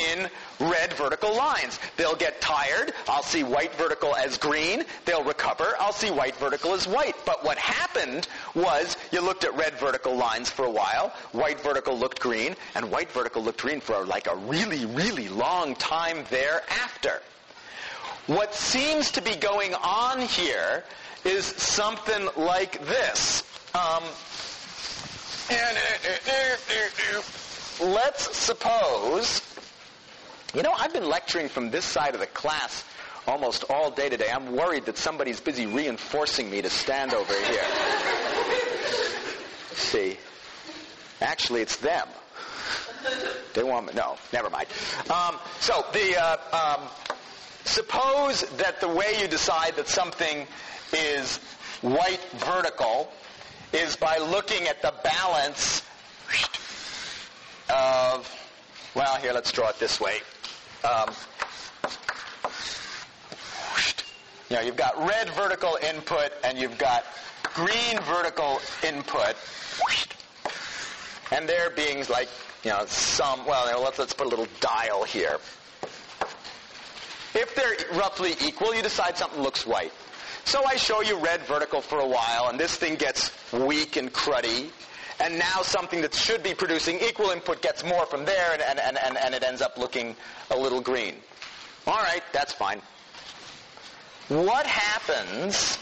[0.08, 0.30] in
[0.60, 1.78] red vertical lines.
[1.96, 2.92] They'll get tired.
[3.08, 4.84] I'll see white vertical as green.
[5.04, 5.74] They'll recover.
[5.80, 7.16] I'll see white vertical as white.
[7.24, 11.12] But what happened was you looked at red vertical lines for a while.
[11.32, 15.74] White vertical looked green, and white vertical looked green for like a really, really long
[15.76, 17.22] time thereafter.
[18.26, 20.84] What seems to be going on here
[21.24, 23.42] is something like this.
[23.74, 24.02] Um,
[25.50, 26.56] uh, uh,
[27.10, 29.42] uh, let's suppose,
[30.54, 32.84] you know, I've been lecturing from this side of the class
[33.26, 34.30] almost all day today.
[34.32, 37.64] I'm worried that somebody's busy reinforcing me to stand over here.
[39.72, 40.18] See,
[41.20, 42.08] actually, it's them.
[43.54, 43.92] They want me.
[43.94, 44.66] No, never mind.
[45.10, 46.88] Um, so the uh, um,
[47.64, 50.46] suppose that the way you decide that something
[50.92, 51.38] is
[51.82, 53.12] white vertical
[53.72, 55.82] is by looking at the balance
[57.68, 58.28] of,
[58.94, 60.18] well, here, let's draw it this way.
[60.82, 61.10] Um,
[64.48, 67.04] you know, you've got red vertical input and you've got
[67.54, 69.36] green vertical input.
[71.32, 72.28] And there being like,
[72.64, 75.38] you know, some, well, let's, let's put a little dial here.
[77.32, 79.92] If they're roughly equal, you decide something looks white.
[80.44, 84.12] So I show you red vertical for a while, and this thing gets weak and
[84.12, 84.70] cruddy.
[85.20, 88.98] And now something that should be producing equal input gets more from there, and, and,
[88.98, 90.16] and, and it ends up looking
[90.50, 91.16] a little green.
[91.86, 92.80] All right, that's fine.
[94.28, 95.78] What happens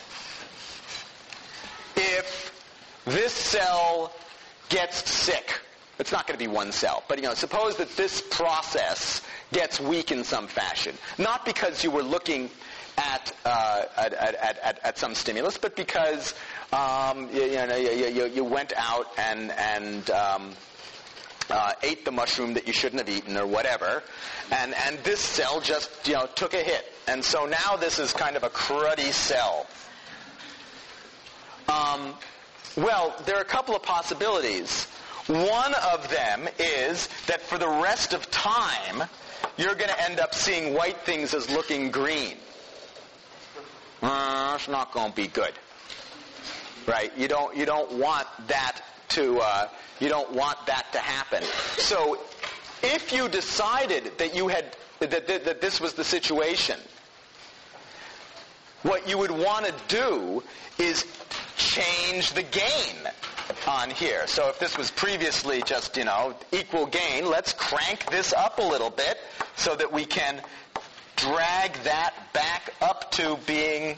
[1.94, 2.52] if
[3.05, 4.12] this cell
[4.69, 5.60] gets sick?
[5.98, 9.81] It's not going to be one cell, but you know, suppose that this process gets
[9.81, 10.94] weak in some fashion.
[11.19, 12.51] Not because you were looking
[12.97, 16.35] at, uh, at, at, at, at, some stimulus, but because
[16.73, 20.53] um, you, you, know, you, you, went out and, and um,
[21.51, 24.03] uh, ate the mushroom that you shouldn't have eaten or whatever,
[24.53, 26.93] and, and this cell just you know, took a hit.
[27.07, 29.66] And so now this is kind of a cruddy cell.
[31.69, 32.15] Um,
[32.77, 34.85] Well, there are a couple of possibilities.
[35.27, 39.03] One of them is that for the rest of time,
[39.57, 42.36] you're going to end up seeing white things as looking green.
[44.01, 45.53] Uh, it's not going to be good,
[46.89, 47.12] right?
[47.16, 49.69] You don't you don't want that to uh,
[50.01, 51.43] you don't want that to happen.
[51.77, 52.19] So,
[52.82, 56.78] if you decided that you had that, that, that this was the situation,
[58.82, 60.43] what you would want to do
[60.78, 61.05] is
[61.56, 62.97] change the gain
[63.66, 64.27] on here.
[64.27, 68.62] So if this was previously just, you know, equal gain, let's crank this up a
[68.62, 69.19] little bit
[69.56, 70.40] so that we can
[71.16, 73.97] drag that back up to being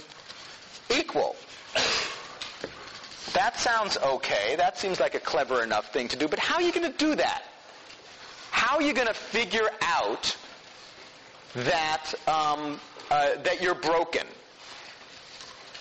[0.91, 1.37] equal.
[3.33, 4.57] That sounds okay.
[4.57, 6.29] That seems like a clever enough thing to do.
[6.29, 7.45] But how are you going to do that?
[8.51, 10.37] How are you going to figure out
[11.55, 12.81] that um,
[13.11, 14.27] uh, that you're broken?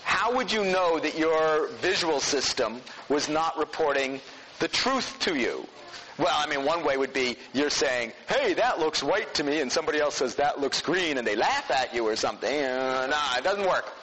[0.04, 4.20] How would you know that your visual system was not reporting
[4.60, 5.68] the truth to you?
[6.18, 9.62] Well, I mean, one way would be you're saying, hey, that looks white to me,
[9.62, 12.62] and somebody else says that looks green, and they laugh at you or something.
[12.62, 13.96] Uh, nah, it doesn't work.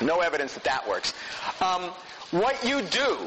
[0.00, 1.14] No evidence that that works.
[1.60, 1.90] Um,
[2.32, 3.18] what you do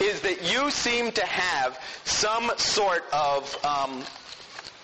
[0.00, 4.02] is that you seem to have some sort of um,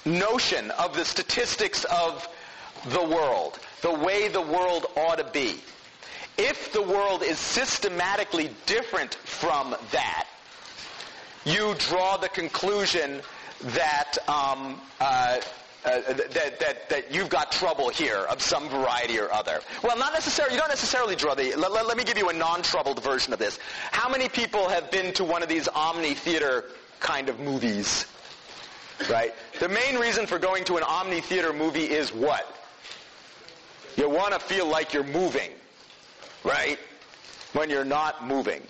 [0.05, 2.29] notion of the statistics of
[2.91, 5.57] the world, the way the world ought to be.
[6.39, 10.27] If the world is systematically different from that,
[11.45, 13.21] you draw the conclusion
[13.61, 15.39] that um, uh,
[15.85, 19.61] uh, that, that, that you've got trouble here of some variety or other.
[19.83, 22.33] Well, not necessarily, you don't necessarily draw the, let, let, let me give you a
[22.33, 23.59] non-troubled version of this.
[23.91, 26.65] How many people have been to one of these Omni Theater
[26.99, 28.07] kind of movies?
[29.11, 29.35] Right?
[29.59, 32.47] The main reason for going to an Omni Theater movie is what?
[33.97, 35.51] You want to feel like you're moving.
[36.45, 36.79] Right?
[37.55, 38.63] When you're not moving.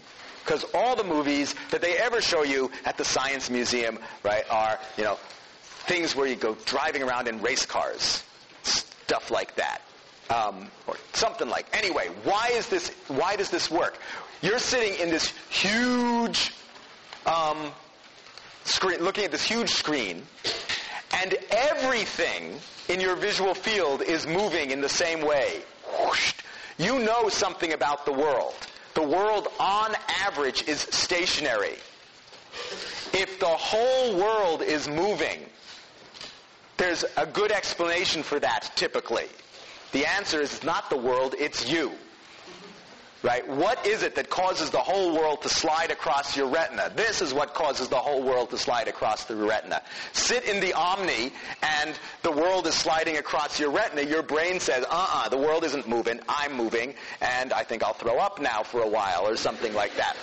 [0.44, 4.78] Because all the movies that they ever show you at the Science Museum, right, are,
[4.96, 5.18] you know,
[5.90, 8.22] things where you go driving around in race cars,
[8.62, 9.82] stuff like that.
[10.30, 11.66] Um, or something like.
[11.76, 12.90] Anyway, why is this?
[13.08, 13.98] Why does this work?
[14.40, 16.52] You're sitting in this huge
[17.26, 17.72] um,
[18.62, 20.22] screen, looking at this huge screen,
[21.20, 25.62] and everything in your visual field is moving in the same way.
[26.78, 28.54] You know something about the world.
[28.94, 31.78] The world, on average, is stationary.
[33.12, 35.40] If the whole world is moving,
[36.80, 39.26] there's a good explanation for that typically.
[39.92, 41.92] The answer is not the world, it's you.
[43.22, 43.46] Right?
[43.46, 46.90] What is it that causes the whole world to slide across your retina?
[46.96, 49.82] This is what causes the whole world to slide across the retina.
[50.14, 51.30] Sit in the Omni
[51.62, 54.00] and the world is sliding across your retina.
[54.00, 58.16] Your brain says, uh-uh, the world isn't moving, I'm moving, and I think I'll throw
[58.18, 60.16] up now for a while or something like that.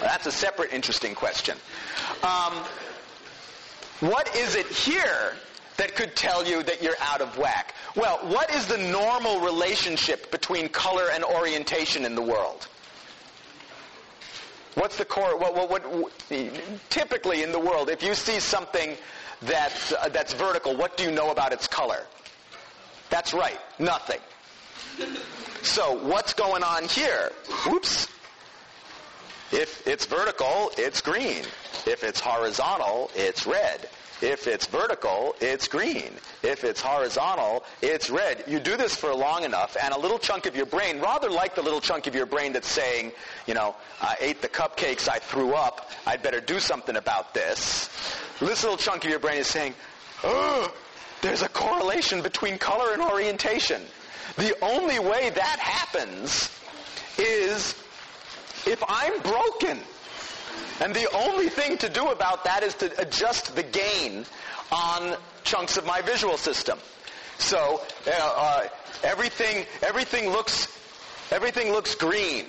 [0.00, 1.56] That's a separate interesting question.
[2.22, 2.52] Um,
[4.00, 5.36] what is it here
[5.82, 7.74] that could tell you that you're out of whack.
[7.96, 12.68] Well, what is the normal relationship between color and orientation in the world?
[14.76, 15.36] What's the core?
[15.36, 16.12] What, what, what,
[16.88, 18.96] typically in the world, if you see something
[19.42, 22.06] that's, uh, that's vertical, what do you know about its color?
[23.10, 24.20] That's right, nothing.
[25.62, 27.32] So what's going on here?
[27.66, 28.06] Whoops.
[29.50, 31.42] If it's vertical, it's green.
[31.86, 33.88] If it's horizontal, it's red.
[34.22, 36.12] If it's vertical, it's green.
[36.42, 38.44] If it's horizontal, it's red.
[38.46, 41.54] You do this for long enough, and a little chunk of your brain, rather like
[41.54, 43.12] the little chunk of your brain that's saying,
[43.46, 47.88] you know, I ate the cupcakes, I threw up, I'd better do something about this.
[48.38, 49.74] This little chunk of your brain is saying,
[50.22, 50.72] oh,
[51.20, 53.82] there's a correlation between color and orientation.
[54.36, 56.50] The only way that happens
[57.18, 57.74] is
[58.66, 59.78] if I'm broken.
[60.82, 64.26] And the only thing to do about that is to adjust the gain
[64.72, 66.76] on chunks of my visual system.
[67.38, 68.68] So uh, uh,
[69.04, 70.66] everything everything looks
[71.30, 72.46] everything looks green.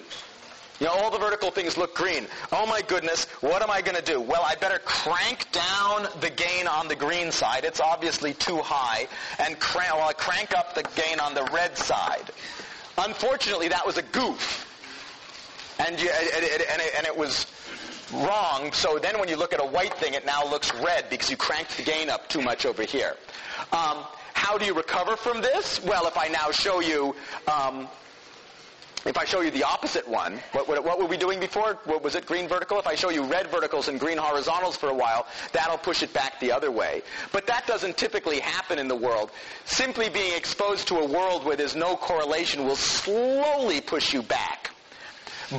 [0.80, 2.26] You know, all the vertical things look green.
[2.52, 4.20] Oh my goodness, what am I going to do?
[4.20, 7.64] Well, I better crank down the gain on the green side.
[7.64, 9.08] It's obviously too high.
[9.38, 12.32] And crank, well, I crank up the gain on the red side.
[12.98, 14.70] Unfortunately, that was a goof.
[15.80, 17.46] And, you, and, it, and, it, and it was
[18.14, 18.72] wrong.
[18.72, 21.38] So then when you look at a white thing, it now looks red because you
[21.38, 23.16] cranked the gain up too much over here.
[23.72, 25.84] Um, how do you recover from this?
[25.84, 27.16] Well, if I now show you,
[27.48, 27.88] um,
[29.06, 31.78] if I show you the opposite one, what, what, what, were we doing before?
[31.86, 32.80] What, was it green vertical?
[32.80, 36.14] If I show you red verticals and green horizontals for a while, that'll push it
[36.14, 37.02] back the other way.
[37.32, 39.32] But that doesn't typically happen in the world.
[39.66, 44.72] Simply being exposed to a world where there's no correlation will slowly push you back.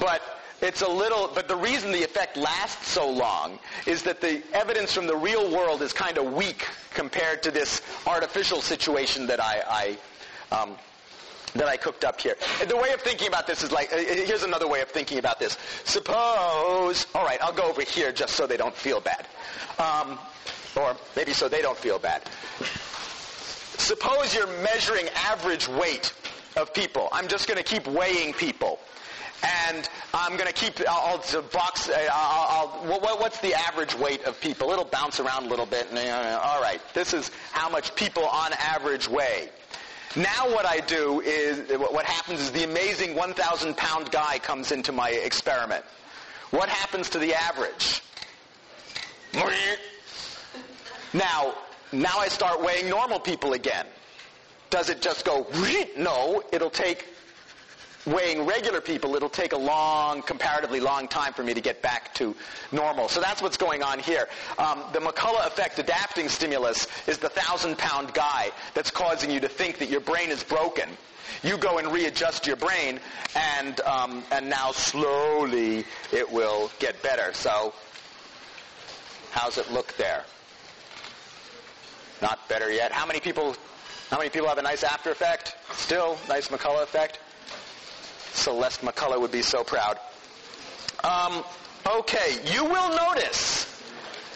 [0.01, 0.23] But
[0.65, 4.95] it's a little, but the reason the effect lasts so long is that the evidence
[4.95, 9.97] from the real world is kind of weak compared to this artificial situation that I,
[10.51, 10.77] I um,
[11.55, 12.35] that I cooked up here.
[12.61, 15.19] And the way of thinking about this is like, uh, here's another way of thinking
[15.19, 15.57] about this.
[15.85, 19.27] Suppose, all right, I'll go over here just so they don't feel bad.
[19.79, 20.19] Um,
[20.77, 22.23] or maybe so they don't feel bad.
[23.79, 26.13] Suppose you're measuring average weight
[26.57, 27.09] of people.
[27.13, 28.74] I'm just going to keep weighing people.
[29.69, 33.95] And I'm going to keep, I'll, I'll box, uh, I'll, I'll, what, what's the average
[33.95, 34.71] weight of people?
[34.71, 35.87] It'll bounce around a little bit.
[35.93, 39.49] Uh, all right, this is how much people on average weigh.
[40.17, 44.93] Now what I do is, what happens is the amazing 1,000 pound guy comes into
[44.93, 45.85] my experiment.
[46.51, 48.01] What happens to the average?
[51.13, 51.55] Now,
[51.93, 53.87] now I start weighing normal people again.
[54.71, 55.47] Does it just go,
[55.97, 57.14] no, it'll take,
[58.07, 62.15] weighing regular people, it'll take a long, comparatively long time for me to get back
[62.15, 62.35] to
[62.73, 63.09] normal.
[63.09, 64.29] So that's what's going on here.
[64.59, 69.49] Um, the McCollough effect adapting stimulus is the thousand pound guy that's causing you to
[69.49, 70.89] think that your brain is broken.
[71.43, 73.01] You go and readjust your brain,
[73.35, 77.33] and um, and now slowly it will get better.
[77.33, 77.75] So,
[79.31, 80.25] how's it look there?
[82.23, 82.93] Not better yet.
[82.93, 83.57] How many people
[84.11, 85.57] how many people have a nice after effect?
[85.73, 87.19] Still, nice McCollough effect?
[88.35, 89.99] Celeste McCollough would be so proud.
[91.03, 91.45] Um,
[91.87, 93.71] okay, you will notice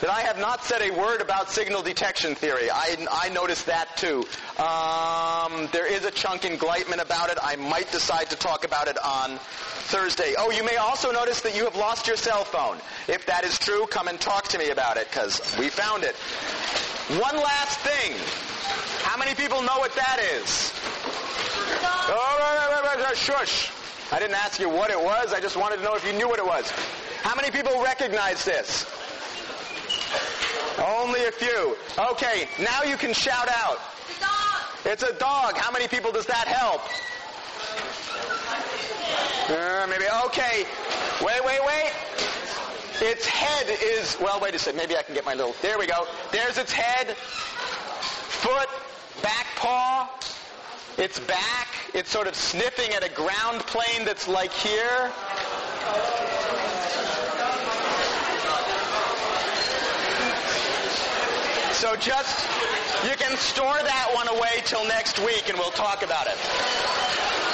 [0.01, 2.70] that I have not said a word about signal detection theory.
[2.70, 4.25] I, I noticed that too.
[4.62, 7.39] Um, there is a chunk in Gleitman about it.
[7.43, 9.39] I might decide to talk about it on
[9.89, 10.35] Thursday.
[10.39, 12.79] Oh, you may also notice that you have lost your cell phone.
[13.09, 16.15] If that is true, come and talk to me about it because we found it.
[17.19, 18.15] One last thing.
[19.03, 20.73] How many people know what that is?
[22.11, 23.73] Oh, right, right, right, right, shush.
[24.10, 25.32] I didn't ask you what it was.
[25.32, 26.70] I just wanted to know if you knew what it was.
[27.22, 28.86] How many people recognize this?
[30.78, 31.76] Only a few.
[32.12, 33.78] Okay, now you can shout out.
[34.09, 34.93] It's a dog.
[34.93, 35.56] It's a dog.
[35.56, 36.80] How many people does that help?
[39.51, 40.05] Uh, maybe.
[40.26, 40.64] Okay.
[41.24, 41.93] Wait, wait, wait.
[43.01, 44.78] Its head is, well, wait a second.
[44.78, 46.06] Maybe I can get my little, there we go.
[46.32, 48.68] There's its head, foot,
[49.22, 50.09] back paw,
[50.99, 51.69] its back.
[51.95, 55.11] It's sort of sniffing at a ground plane that's like here.
[61.73, 62.45] So just,
[63.05, 67.48] you can store that one away till next week and we'll talk about it.